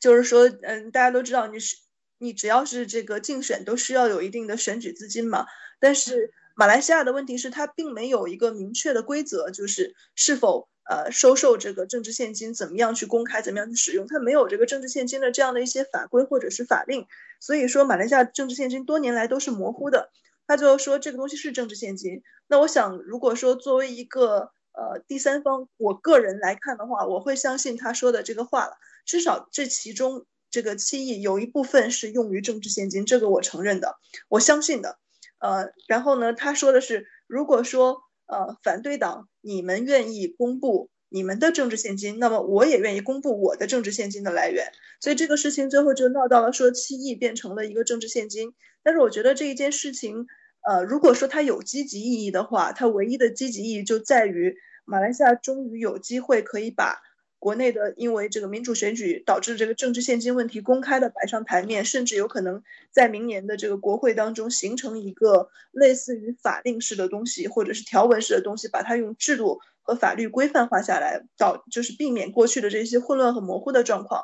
[0.00, 1.76] 就是说，嗯，大家都知道你是
[2.18, 5.44] 你只要是这个竞选都需要有一定的选举资金嘛。
[5.80, 17.06] 但是马来西亚的问题是，它并没有一个明确的规则，就是是否呃收受这个政治现金，怎么样去公开，怎么样去使用，它没有这个政治现金的这样的一些法规或者是法令，
[17.40, 20.10] 所以说马来西亚政治现金多年来都是模糊的。
[20.46, 22.22] 他就说这个东西是政治现金。
[22.46, 28.76] 那我想，如果说作为一个呃第三方，我个人来看的话，我会相信他说的这个话了。
[29.04, 33.96] 至少这其中这个七亿有一部分是用于政治现金，这个我承认的，
[34.28, 34.98] 我相信的。
[35.38, 44.72] 呃，然后呢，他说的是，如果说呃反对党你们愿意公布你们的政治现金，那么我也愿意公布我的政治现金的来源。
[45.00, 48.54] 所以这个事情最后就闹到了说七亿变成了一个政治现金。
[48.82, 50.26] 但是我觉得这一件事情，
[50.66, 57.00] 呃，如果说它有积极意义的话，它唯一的积极意义就在于马来西亚终于有机会可以把
[57.42, 74.22] 国内的因为这个民主选举导致这个政治现金问题公开的摆上台面，甚至有可能在明年的这个国会当中形成一个类似于法令式的东西，或者是条文式的东西，把它用制度和法律规范化下来，导就是避免过去的这些混乱和模糊的状况。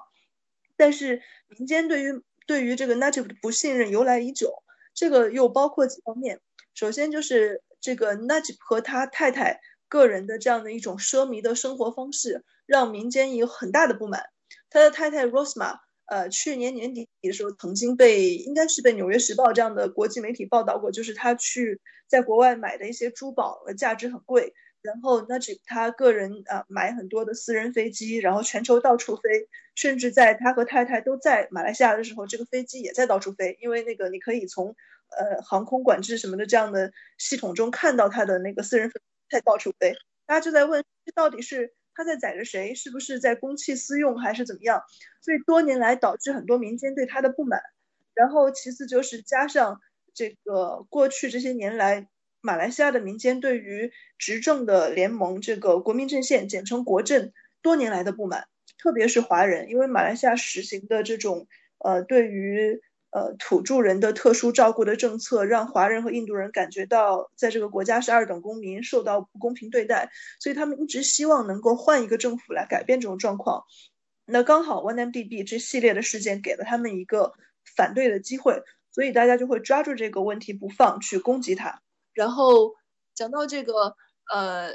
[0.77, 4.63] 但是民间对于对于这个 Najib 的不信任由来已久，
[4.95, 6.39] 这个又包括几方面。
[6.73, 14.24] 首先就是这个 Najib 和他太太个人的这样的一种奢靡的生活方式，让民间有很大的不满。
[14.70, 24.55] 他的太太 Rosma，呃，去年年底的时候曾经被应该是被《纽约时报》这样的国际媒体报道过，就是他去在国外买的一些珠宝，价值很贵。
[24.81, 34.77] 然后 Najib 他个人啊买很多的私人飞机，然后全球到处飞，甚至在他和太太都在马来西亚的时候，这个飞机也在到处飞，因为那个你可以从
[35.11, 38.90] 呃航空管制什么的这样的系统中看到他的那个私人
[39.31, 39.95] 在到处飞，
[40.27, 44.83] 大家就在问这到底是他在宰着谁，是不是在公器私用还是怎么样？
[45.21, 47.61] 所以多年来导致很多民间对他的不满。
[48.14, 49.81] 然后其次就是加上
[50.14, 52.09] 这个过去这些年来，
[52.41, 61.47] 马来西亚的民间对于执政的联盟这个国民阵线，简称国阵，多年来的不满，特别是华人，因为马来西亚实行的这种
[61.79, 73.64] 呃对于呃土著人的特殊照顾的政策，让华人和印度人感觉到在这个国家是二等公民，受到不公平对待，所以他们一直希望能够换一个政府来改变这种状况。
[74.25, 77.33] 那刚好 OneMDB 这系列的事件给了他们一个。
[77.77, 81.83] 反对的机会，所以大家就会抓住这个问题不放，去攻击他。
[82.14, 82.75] 然后
[83.14, 83.94] 讲到这个，
[84.33, 84.71] 呃，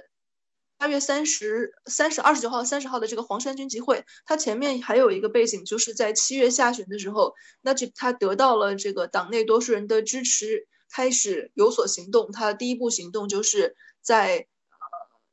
[0.84, 12.34] 八月三十、三十、二十九号、三十号的这个黄山军集会，它前面还有一个背景，就是在七月下旬的时候，那就他得到了这个党内多数人的支持，开始有所行动。
[12.34, 14.76] 他第一步行动就是在呃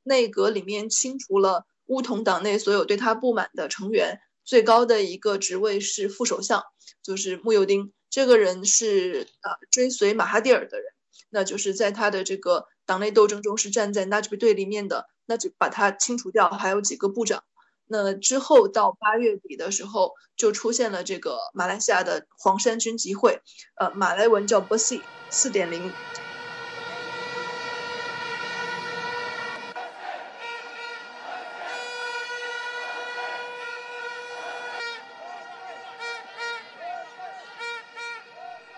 [0.05, 4.21] 内阁里面清除了乌统党内所有对他不满的成员。
[4.45, 6.63] 最高的一个职位是副首相，
[7.03, 7.93] 就是穆尤丁。
[8.09, 10.93] 这个人是呃追随马哈蒂尔的人，
[11.29, 16.51] 那就是在他的这个党内斗争中是站在纳吉比对立面的，那就把他清除掉。
[16.51, 17.45] 还有几个部长。
[17.87, 23.41] 那之后到八月底的时候，就出现了这个马来西亚的黄山军集会，
[23.77, 25.93] 呃，马来文叫 Basi 四点零。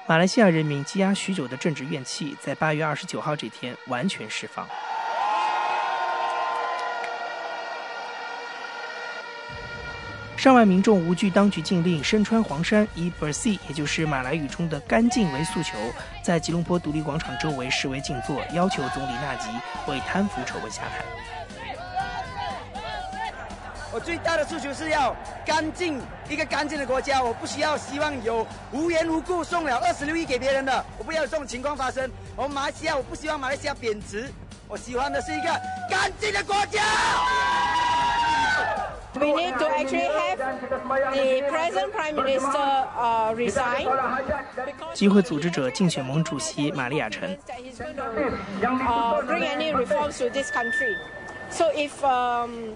[0.06, 4.68] 马来西亚人民积压许久的政治怨气，在八月二十九号这天完全释放。
[10.42, 15.78] 上万民众无惧当局禁令，身穿黄衫，以 Bersih，也就是马来语中的“干净”为诉求，
[16.20, 19.50] 在吉隆坡独立广场周围示威静坐，要求总理纳吉
[19.87, 21.05] 为贪腐丑闻下台。
[23.92, 25.14] 我最大的诉求是要
[25.46, 27.22] 干净，一个干净的国家。
[27.22, 32.11] 我不需要希望有无缘无故送了二十六亿给别人的，我不要这种情况发生。
[32.35, 34.28] 我们马来西亚，我不希望马来西亚贬值，
[34.66, 36.83] 我喜欢的是一个干净的国家。
[39.20, 40.38] We need to actually have
[41.12, 43.87] the present prime minister uh resign.
[44.94, 47.37] 机会组织者竞选盟主席玛利亚陈。
[48.62, 50.96] Uh, bring any reforms to this country.
[51.52, 52.72] So if um.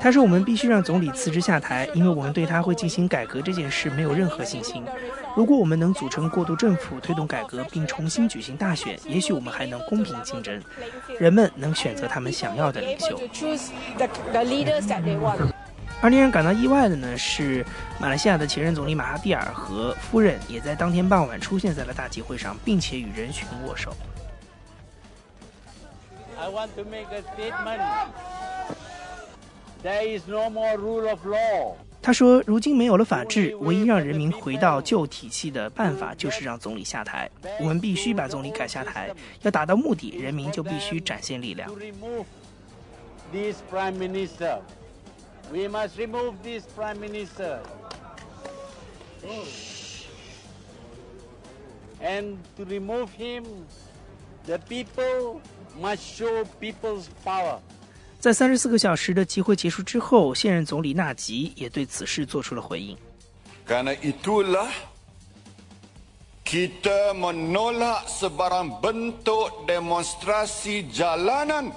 [0.00, 4.82] 他说：“我们必须让总理辞职下台，因为我们对他会进行改革这件事没有任何信心。
[5.36, 10.58] 如果我们能组成过渡政府，推动改革，并重新举行大选，也许我们还能公平竞争，
[11.18, 13.20] 人们能选择他们想要的领袖。”
[16.00, 17.62] 而令人感到意外的呢是，
[18.00, 23.94] 马来西亚的前任总理马哈蒂尔和夫人也在当天傍晚出现在了大集会上，并且与人群握手。
[26.40, 27.82] I want to make a statement.
[29.82, 31.76] There is no more rule of law.
[32.00, 37.28] 他说：“如今没有了法治，唯一让人民回到旧体系的办法就是让总理下台。
[37.60, 39.10] 我们必须把总理赶下台。
[39.42, 41.70] 要达到目的，人民就必须展现力量。”
[43.32, 44.60] This prime minister,
[45.52, 47.58] we must remove this prime minister.
[52.00, 53.44] And to remove him,
[54.46, 55.42] the people
[55.80, 57.58] must show people's power.
[58.18, 62.96] 在三十四个小时的集会结束之后，现任总理纳吉也对此事做出了回应。
[63.66, 64.68] Karena itulah
[66.44, 71.70] kita menolak sebarang bentuk demonstrasi jalanan。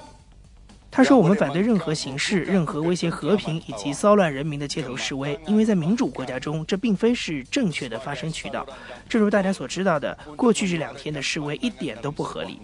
[0.93, 8.67] 他说：“我们反对任何形式、任何威胁和平以及骚乱人民的街头示威，因为在民主国家中，这并非是正确的发声渠道。
[9.07, 12.59] 正如大家所知道的，过去这两天的示威一点都不合理。”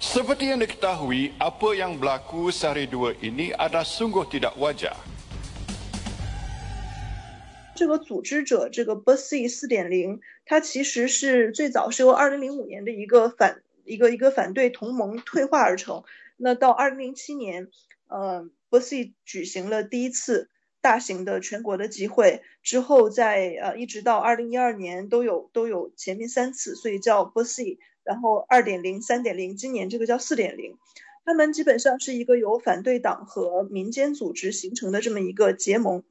[0.00, 4.94] Seperti yang diketahui, apa yang berlaku sehari dua ini adalah sungguh tidak wajar.
[7.74, 16.04] 这个组织者，这个 BSI 四点零，它其实是最早是由二零零五年的一个反一个一个反对同盟退化而成。
[16.36, 17.68] 那到二零零七年，
[18.06, 20.48] 呃波西举行了第一次
[20.80, 27.80] 大型的全国的集会，之后在呃一直到二零一二年都有都有前面三次，所以叫波西。
[28.04, 30.78] 然后二点零、三点零，今年这个叫四点零，
[31.26, 36.04] 他们基本上是一个由反对党和民间组织形成的这么一个结盟。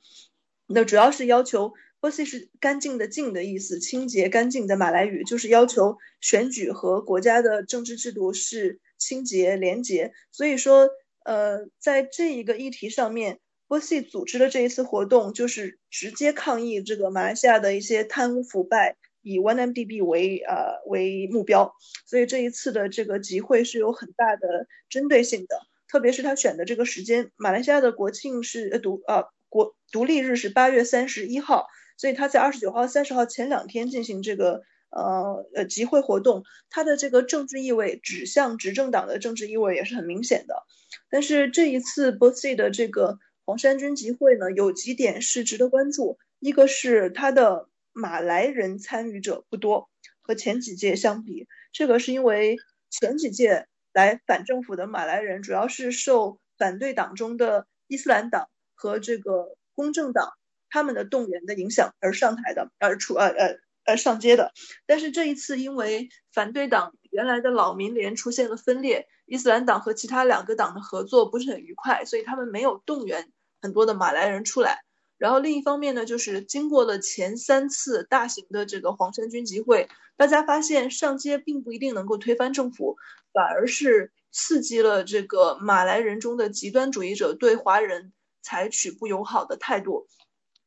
[0.67, 10.13] 那主要是要求 b o s i 是干净的“净”的意思，清洁、干净的马来语就是要求选举和国家的政治制度是清洁、廉洁。
[10.31, 10.89] 所以说，
[11.25, 18.95] 呃，在这一个议题上面 b o s i 组织的这一次活动就是直接抗议这个马来西亚的一些贪污腐败。
[19.23, 21.73] 以 OneMDB 为呃为目标，
[22.05, 25.59] 所以这一次的这个集会是有很大的针对性的，
[25.91, 31.67] 特别是他选的这个时间，马来西亚的国庆是呃独呃国独立日是八月三十一号，
[31.97, 40.63] 所以他在二十九号、三十号前两天进行这个呃呃集会活动，他的这个政治意味指向执政党的政治意味也是很明显的。
[41.09, 47.67] 但是这一次 b o s 的这个黄山军集会呢，有几点是值得关注，一个是他的。
[47.99, 49.89] 马来人参与者不多，
[50.21, 52.57] 和前几届相比，这个是因为
[52.91, 60.36] 前几届来反政府的马来人主要是受反对党中的伊斯兰党和这个公正党
[60.69, 64.53] 他们的动员的影响而上台的，而出呃呃呃上街的。
[64.85, 74.83] 但是这一次，因为反对党原来的老民联出现了分裂，伊斯兰党和其他两个党的合作不是很愉快，所以他们没有动员很多的马来人出来。
[75.17, 82.97] 然后另一方面呢，就是经过了前三次大型的这个黄衫军集会，大家发现上街并不一定能够推翻政府，
[83.33, 88.13] 反而是刺激了这个马来人中的极端主义者对华人
[88.43, 90.07] 采取不友好的态度，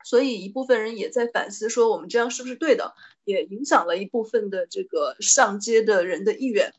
[0.05, 2.95] 所以一部分人也在反思说我们这样是不是对的，
[3.25, 6.73] 也影响了一部分的这个上街的人的意愿。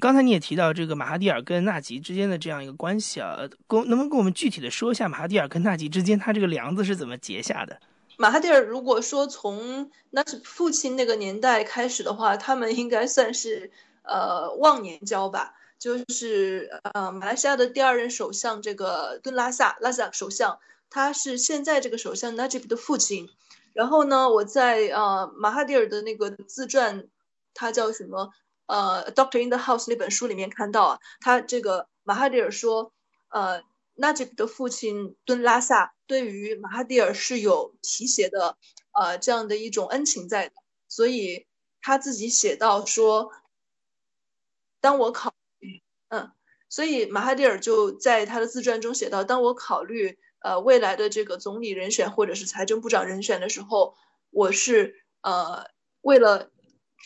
[0.00, 7.80] 刚才你也提到这个马哈蒂尔跟纳吉之间的这样一个关系啊，跟能不能跟我们具体的说一下马哈蒂尔跟纳吉之间他这个梁子是怎么结下的？
[8.16, 13.70] 马哈蒂尔如果说从那是父亲那个年代开始的话，他们应该算是
[14.02, 15.54] 呃忘年交吧。
[15.78, 20.58] 就是呃马来西亚的第二任首相这个敦拉萨拉萨首相，
[20.90, 23.28] 他是现在这个首相纳吉布的父亲。
[23.72, 27.08] 然后呢，我在呃马哈蒂尔的那个自传，
[27.54, 28.30] 他叫什么？
[28.66, 32.92] 呃，《Doctor in the House》那本书里面看到啊，他这个马哈蒂尔说，
[33.30, 33.62] 呃，
[33.94, 38.58] 纳吉的父亲敦拉萨对于马哈蒂尔是有提携的，
[38.92, 40.54] 呃，这样的一种恩情在的，
[40.86, 41.46] 所以
[41.80, 43.32] 他自己写到说，
[44.82, 45.32] 当我考，
[46.08, 46.30] 嗯，
[46.68, 53.94] 所以马哈蒂尔就在他的自传中写到，当我考虑呃未来的这个总理人选或者是财政部长人选的时候，
[54.30, 55.66] 我是呃
[56.00, 56.50] 为了。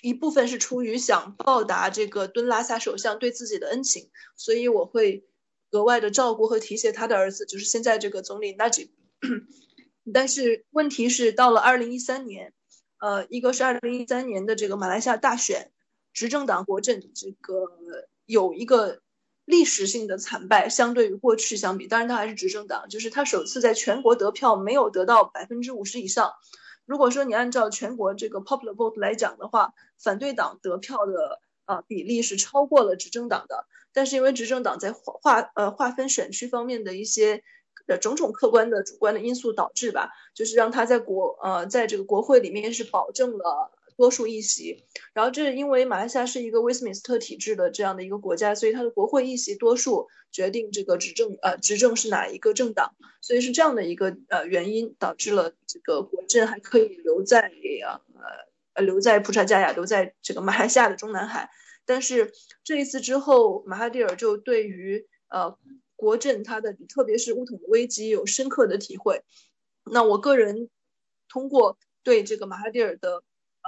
[0.01, 5.29] 一部分是出于想报答这个敦拉萨首相对自己的恩情，所以我会
[5.71, 8.91] 额外的照顾和提携他的儿子，就是现在这个总理纳吉。
[10.13, 12.55] 但是问题是，到了二零一三年，
[12.99, 15.71] 呃，一个是二零一三年的这个马来西亚大选，
[16.13, 17.69] 执政党国阵这个
[18.25, 19.03] 有一个
[19.53, 26.33] 历史性的惨败，相对于过去相比，当然他还是执政党，就是他首次在全国得票没有得到百分之五十以上。
[26.87, 37.43] 如果说你按照全国这个 popular vote 来讲的话，反对党得票的啊比例是超过了执政党的，但是因为执政党在划划呃划分选区方面的一些
[37.87, 43.71] 呃种种客观的主观的因素导致吧，就是让他在国呃在这个国会里面是保证了。
[43.97, 57.53] 多数议席，然后这是因为马来西亚是一个威斯敏斯特体制的这样的一个国家，所以它的国会议席多数决定这个执政呃执政是哪一个政党，所以是这样的一个呃原因导致了这个国阵还可以留在
[57.85, 58.01] 呃
[58.75, 61.51] 呃留在普查加亚留在这个马来西亚的中南海，
[61.85, 62.33] 但是
[62.65, 65.59] 这一次之后，马哈蒂尔就对于呃
[65.97, 69.23] 国阵它的特别是乌统的危机有深刻的体会。
[69.85, 70.71] 那我个人
[71.29, 73.23] 通过对这个马哈蒂尔的。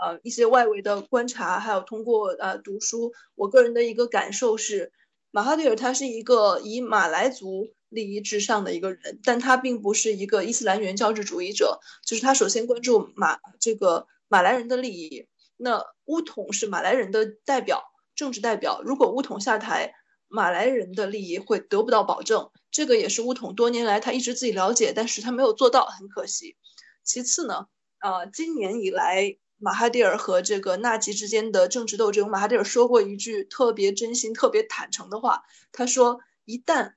[0.05, 4.93] 呃，一些外围的观察，还有通过呃读书，我个人的一个感受是，
[5.31, 15.27] 马哈蒂尔他是一个以马来族利益至上的一个人，但他并不是一个伊斯兰原教旨主义者，就是他首先关注马这个马来人的利益。
[15.57, 17.83] 那乌统是马来人的代表，
[18.15, 19.95] 政治代表，如果乌统下台，
[20.29, 26.59] 马来人的利益会得不到保证，这个也是乌统多年来他一直自己了解，但是他没有做到，很可惜。
[27.03, 27.69] 其次呢，
[28.01, 29.39] 呃，今年以来。
[29.65, 35.45] 马哈蒂尔和这个纳吉之间的政治斗争，马哈蒂尔说过一句特别真心、特别坦诚的话。
[35.73, 36.93] 他说：“一旦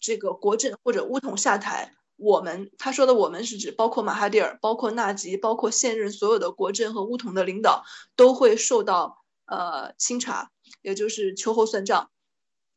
[0.00, 7.84] 这个国阵或者乌统下台，我们他说的我们是指包括马哈蒂尔、包括纳吉、包括现任所有的国阵和乌统的领导
[8.16, 10.50] 都会受到呃清查，
[10.80, 12.08] 也就是秋后算账。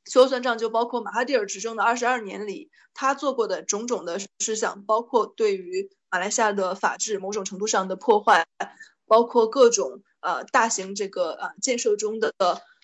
[0.04, 8.46] 秋后算账就包括马哈蒂尔执政的二十二年里他做过的种种的事项，包括对于马来西亚的法治某种程度上的破坏。”
[9.10, 12.34] 包括各种呃大型这个呃建设中的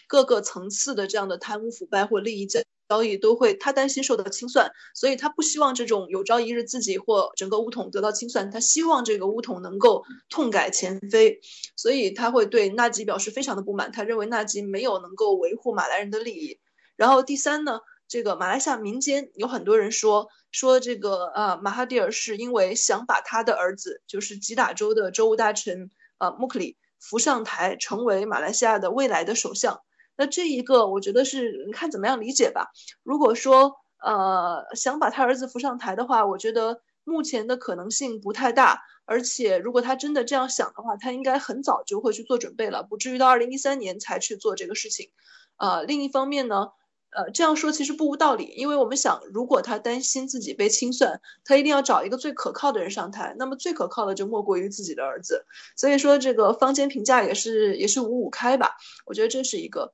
[0.08, 11.40] 各个层次的这样的贪污腐败或利益交交易都会，他担心受到清算，所以他不希望这种有朝一日自己或整个乌统得到清算，他希望这个乌统能够痛改前非，
[11.76, 16.60] 所以他会对纳吉表示非常的不满，他认为纳吉没有能够维护马来人的利益。
[16.96, 25.90] 然后第三呢，这个马来西亚民间有很多人说说这个呃马哈蒂尔是因为想把他的儿子，就是吉打州的州务大臣。
[26.18, 29.82] 呃穆克里扶上台，成为马来西亚的未来的首相。
[30.16, 32.68] 那这一个，我觉得是你看怎么样理解吧。
[33.04, 38.82] 如果说呃想把他儿子扶上台的话，我觉得目前的可能性不太大。
[39.06, 45.12] 而且如果他真的这样想的话，他应该很早就会去做准备了，不至于到二零一三年才去做这个事情。
[45.58, 46.70] 呃，另一方面呢。
[47.16, 53.34] 呃，这样说其实不无道理，因为我们想，如果他担心自己被清算，他一定要找一个最可靠的人上台。
[53.40, 55.46] 那么最可靠的就莫过于自己的儿子。
[55.78, 58.72] 所以说，这个坊间评价也是也是五五开吧。
[59.06, 59.94] 我觉得这是一个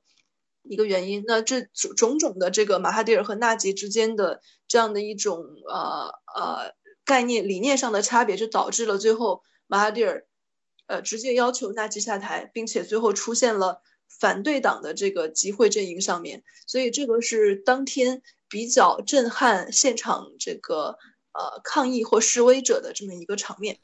[0.64, 1.22] 一个原因。
[1.24, 1.62] 那这
[1.96, 6.72] 种种的这个马哈蒂尔和纳吉之间的这样的一种呃呃
[7.04, 10.26] 概念理念上的差别，就导致了最后马哈蒂尔
[10.88, 13.80] 呃直接要求纳吉下台，并且最后出现了。
[14.20, 20.98] 反对党的这个集会阵营上面，所以这个是当天比较震撼现场这个
[21.32, 23.78] 呃抗议或示威者的这么一个场面。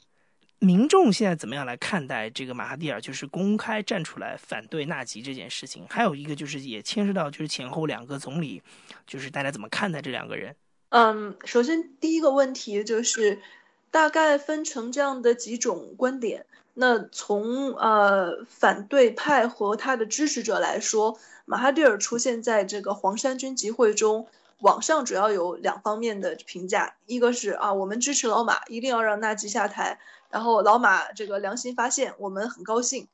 [0.59, 5.85] 民众现在怎么样来看待这个马哈蒂尔就是公开站出来反对纳吉这件事情？
[5.89, 8.61] 还有一个就是也牵涉到就是前后两个总理，
[9.07, 10.55] 就是大家怎么看待这两个人？
[10.89, 13.41] 嗯，首先第一个问题就是
[13.89, 16.45] 大概分成这样的几种观点。
[16.81, 24.27] 那从呃反对派和他的支持者来说，马哈蒂尔出现在这个黄衫军集会中，
[24.59, 29.99] 网上主要有两方面的评价，一个是啊我们支持老马，一定要让纳吉下台，
[30.29, 33.09] 然后老马这个良心发现，我们很高兴。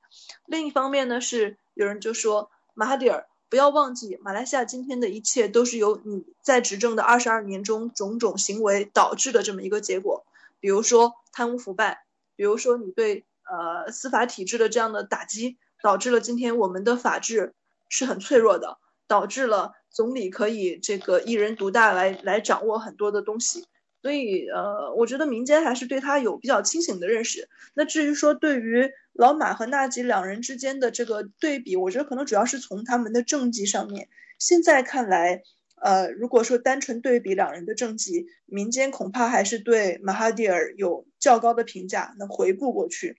[0.46, 10.24] 另一方面呢是有人就说马哈蒂尔不要忘记，马来西亚今天的一切都是由你在执政的二十二年中种种行为导致的这么一个结果，
[10.60, 12.04] 比如说贪污腐败，
[12.36, 13.24] 比如说你对。
[13.50, 17.54] 呃，司法体制的这样的打击，导致了今天我们的法治
[17.90, 18.78] 是很脆弱的，
[19.08, 23.66] 导致了总理可以这个一人独大来来掌握很多的东西。
[24.02, 27.50] 所以，呃，我觉得民间还是对他有比较清醒的认识。
[27.74, 34.08] 那至于说对于老马和纳吉两人之间的这个对比，我觉得可能主要是从他们的政绩上面。
[34.38, 35.42] 现在看来，
[35.82, 42.14] 呃，如果说单纯对比两人的政绩，民间恐怕还是对马哈蒂尔有较高的评价。
[42.20, 43.18] 那回顾过去。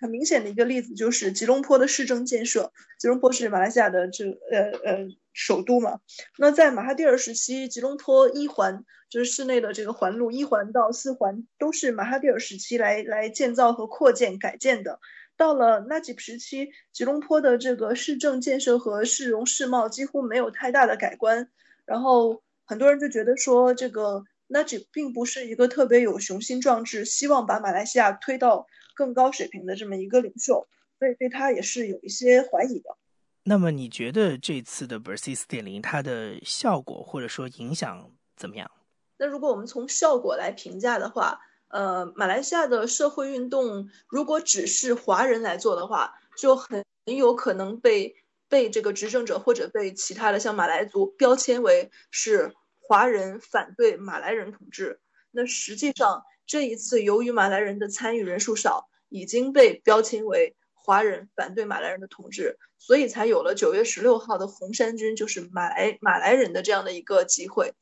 [0.00, 2.72] 很明显的一个例子就是吉隆坡的市政建设。
[2.98, 6.00] 吉隆坡是马来西亚的这呃呃首都嘛？
[6.38, 15.00] 那在马哈蒂尔时期，吉隆坡一环就是市内的这个环路一环到四环都是马哈蒂尔时期来来建造和扩建改建的。
[15.36, 21.50] 到了纳吉时期，吉隆坡的这个市政建设和市容市貌几乎没有太大的改观。
[21.84, 28.66] 然后很多人就觉得说，这个纳吉并不是一个特别有雄心壮志，希望把马来西亚推到。
[29.00, 32.98] 更高水平的这么一个领袖，所以对他也是有一些怀疑的。
[33.44, 38.70] 那么你觉得这次的 Versi 四点零它的效果或者说影响怎么样？
[39.16, 48.14] 那如果我们从效果来评价的话，呃，马来西亚的社会运动如果只是华人来做的话，就很很有可能被
[48.50, 55.00] 被这个执政者或者被其他的像马来族标签为是华人反对马来人统治。
[55.30, 58.89] 那实际上这一次由于马来人的参与人数少。
[59.10, 67.74] 已经被标签为华人反对马来人的统治，所以才有了九月十六号的红衫军，就是马来马来人的这样的一个机会。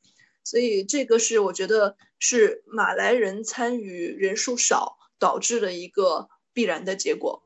[0.43, 7.43] 所以这个是我觉得是马来人参与人数少导致的一个必然的结果。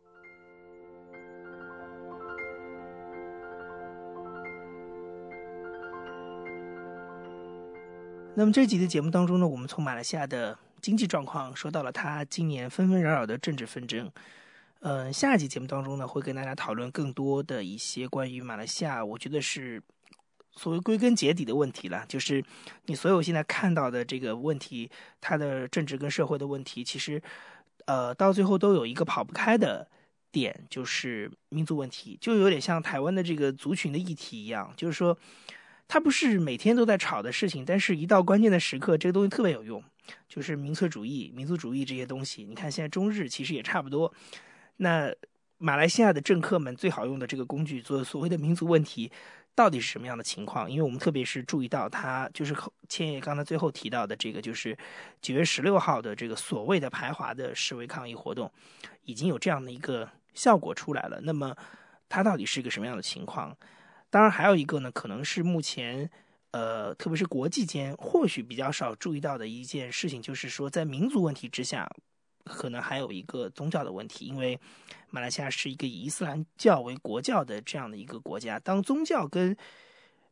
[8.36, 10.58] 那么这集的节目当中呢，我们从马来西亚的。
[10.84, 14.12] 经济状况说到了，他今年纷纷扰扰的政治纷争。
[14.82, 19.82] 嗯，下一集节目当中呢，会跟大家讨论更多的一些关于马来西亚，我觉得是
[20.58, 22.44] 所谓归根结底的问题了，就是
[22.88, 27.24] 你所有现在看到的这个问题，它的政治跟社会的问题，其实
[27.86, 29.88] 呃到最后都有一个跑不开的
[30.34, 35.18] 点，就是民族问题，就有点像台湾的这个族群的议题一样，就是说
[35.88, 39.82] 它不是每天都在吵的事情，但是一到关键的时刻，这个东西特别有用。
[40.28, 44.14] 就是民粹主义、民族主义这些东西，你看现在中日其实也差不多。
[44.78, 45.14] 那
[45.58, 49.12] 马来西亚的政客们最好用的这个工具，做所谓的民族问题，
[49.56, 50.70] 到底是什么样的情况？
[50.70, 52.56] 因为我们特别是注意到，他就是
[52.90, 54.78] 千叶刚才最后提到的这个，就是
[55.22, 58.52] 九月十六号的这个所谓的排华的示威抗议活动，
[59.06, 61.22] 已经有这样的一个效果出来了。
[61.22, 61.56] 那么
[62.10, 63.56] 它到底是一个什么样的情况？
[64.10, 66.10] 当然还有一个呢，可能是目前。
[66.54, 71.90] 呃，特别是国际间或许比较少注意到的一件事情，就是说，在民族问题之下，
[72.46, 74.26] 可能还有一个宗教的问题。
[74.28, 74.60] 因为
[75.10, 79.58] 马来西亚是一个以伊斯兰教为国教的这样的一个国家，当宗教跟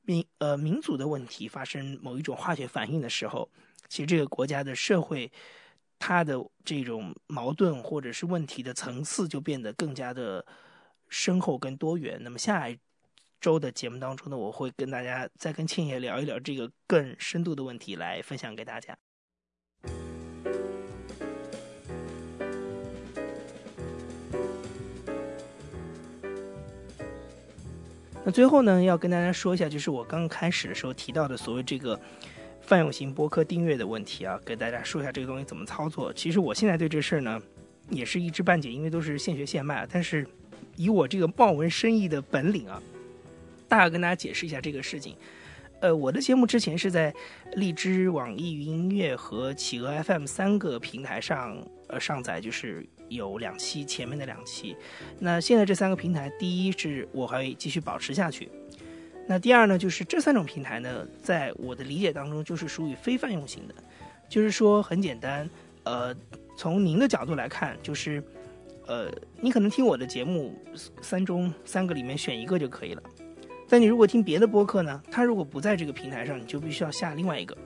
[0.03, 3.49] 民呃民族的问题发生某一种化学反应的时候，
[3.89, 5.31] 其实这个国家的社会
[5.97, 10.45] 它的这种矛盾或者是问题的层次就变得更加的
[11.09, 12.19] 深厚跟多元。
[12.21, 12.77] 那么下一
[13.41, 18.95] 周的节目当中呢，我会跟大家再跟庆爷聊一聊这个更深度的问题，来分享给大家。
[28.23, 31.99] 那最后呢，要跟大家说一下，就是我刚开始的时候提到的所谓这个
[32.61, 36.13] 泛用型播客订阅的问题啊，给大家说一下这个东西怎么操作。
[36.13, 37.41] 其实我现在对这事儿呢，
[37.89, 39.87] 也是一知半解，因为都是现学现卖。
[39.91, 40.27] 但是
[40.75, 42.79] 以我这个望文生义的本领啊，
[43.71, 45.15] 大概跟大家解释一下这个事情。
[45.79, 47.13] 呃，我的节目之前是在
[47.53, 51.57] 荔枝、网易云音乐和企鹅 FM 三个平台上
[51.87, 54.75] 呃上载，就是有两期前面的两期。
[55.19, 58.49] 那现在这三个平台，第一是我还继续保持下去。
[59.25, 63.75] 那第二呢，就是这三种平台呢，在我的理解当中，就是属于非泛用型的。
[64.27, 65.49] 就是说很简单，
[65.83, 66.13] 呃，
[66.57, 68.21] 从您的角度来看，就是
[68.85, 69.09] 呃，
[69.39, 70.61] 你可能听我的节目
[71.01, 73.01] 三中三个里面选一个就可以了。
[73.71, 77.57] 但你如果听别的播客呢，它如果不在这个平台上，你就必须要下另外一个，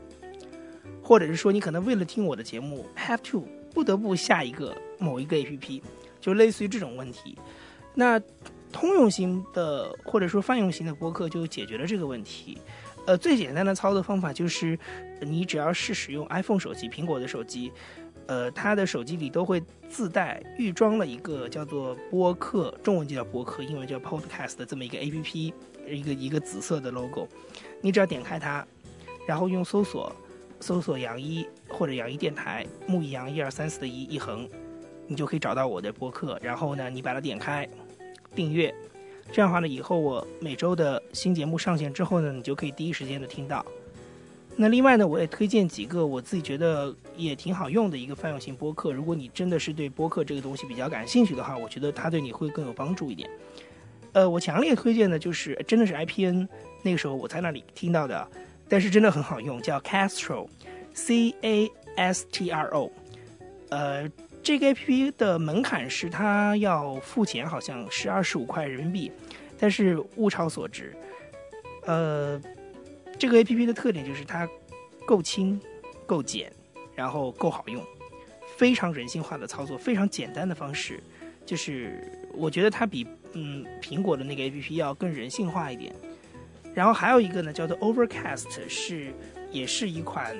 [1.02, 3.44] 或者是说你可能为了听我的节目，have to
[3.74, 5.82] 不得不下一个某一个 APP，
[6.22, 7.36] 就类似于这种问题。
[7.96, 8.22] 那
[8.72, 12.60] 通用型的或者说泛用型的播客就解决了这个问题。
[13.08, 14.78] 呃，最简单的操作方法就是
[15.22, 17.72] 你只要是使用 iPhone 手机，苹果的手机，
[18.28, 25.52] 呃，它的手机里都会自带预装了一个叫做播客，中文就叫播客，英文叫 Podcast 的这么一个 APP。
[25.88, 27.28] 一个一个紫色的 logo，
[27.82, 28.66] 你只要点开它，
[29.28, 30.12] 然后用搜索
[30.60, 34.48] 搜索杨一或者杨一电台木易杨一二三四的一一横，
[35.08, 36.40] 你就可以找到我的播客。
[36.42, 37.68] 然后呢，你把它点开
[38.34, 38.74] 订阅，
[39.32, 43.66] 这样的话呢，以后我每周的新节目上线之后呢，你就可以第一时间的听到。
[44.58, 48.94] 那另外呢，我也推荐几个我自己觉得也挺好用的一个泛用型播客。
[48.94, 53.30] 如果你真的是对播客这个东西比较感兴趣的话，我觉得它对你会更有帮助一点。
[54.16, 56.48] 呃，我强烈推荐的就是真的是 IPN，
[56.82, 58.26] 那个时候我在那里听到的，
[58.70, 62.90] 但是真的很好用，叫 Castro，C A S T R O。
[63.68, 64.10] 呃，
[64.42, 69.12] 这个 APP 的门槛是它要付钱，好像是二十五块人民币，
[69.60, 70.96] 但是物超所值。
[71.86, 72.42] 呃，
[73.20, 74.48] 这个 APP 的特点就是它
[75.06, 75.60] 够轻、
[76.06, 76.50] 够简，
[76.96, 77.84] 然后够好用，
[78.56, 81.04] 非常人性化的操作，非常简单的方式，
[81.46, 83.06] 就是我觉得它比。
[83.36, 85.94] 嗯，苹果的那个 A P P 要更人性化一点。
[86.74, 89.14] 然后还有一个呢，叫做 Overcast，是
[89.52, 90.36] 也是一款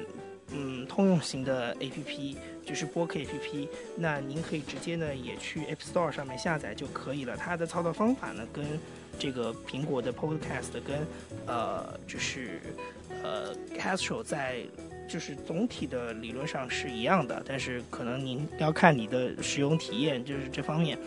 [0.52, 3.70] 嗯通用型的 A P P，就是播客 A P P。
[3.96, 7.38] 那您可以直接呢也去 App Store 上面下载就可以了。
[7.38, 8.66] 它的操作方法呢跟
[9.18, 11.08] 这个苹果的 Podcast 跟
[11.46, 12.60] 呃就是
[13.24, 14.58] 呃 Castro 在
[15.08, 20.98] 就是总体的理论上是一样的，但是可能您要看你的使用体验，就是这方面。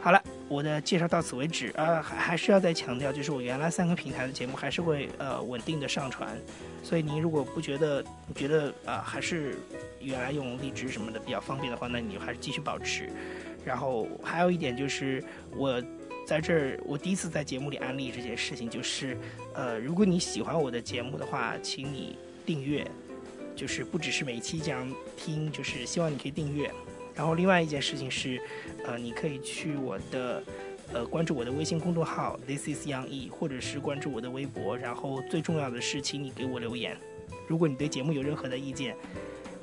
[0.00, 1.72] 好了，我的介绍到此为止。
[1.74, 6.36] 呃，还还是要再强调，就是我原来三个平台的节目还是会呃稳定的上传。
[6.82, 9.56] 所以您如果不觉得觉得啊还是
[10.00, 13.08] 原来用荔枝什么的比较方便的话，那你还是继续保持。
[13.64, 15.24] 然后还有一点就是
[15.56, 15.82] 我
[16.26, 19.16] 在这儿我第一次在节目里安利这件事情，就是
[19.54, 22.86] 呃如果你喜欢我的节目的话，请你订阅，
[23.56, 24.86] 就是不只是每一期这样
[25.16, 26.70] 听，就是希望你可以订阅。
[27.14, 28.40] 然后另外一件事情是，
[28.84, 30.42] 呃，你可以去我的，
[30.92, 34.76] 呃，关注我的微信公众号 This is Yang Yi，或者是关注我的微博。
[34.76, 36.96] 然后最重要的是，请你给我留言。
[37.46, 38.96] 如果你对节目有任何的意见，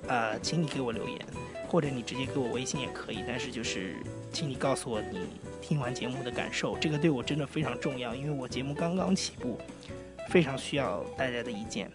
[0.08, 1.20] 呃，请你给我留言，
[1.68, 3.20] 或者你直接给我微信也可以。
[3.28, 3.96] 但是就是，
[4.32, 5.20] 请你告诉我你
[5.62, 9.60] 听完节目的感受，这个对我真的非常重要，因为我节目刚刚起步，
[10.30, 11.92] 非常需要大家的意见。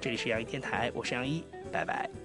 [0.00, 1.42] 这里是杨一电台，我是杨一，
[1.72, 2.23] 拜拜。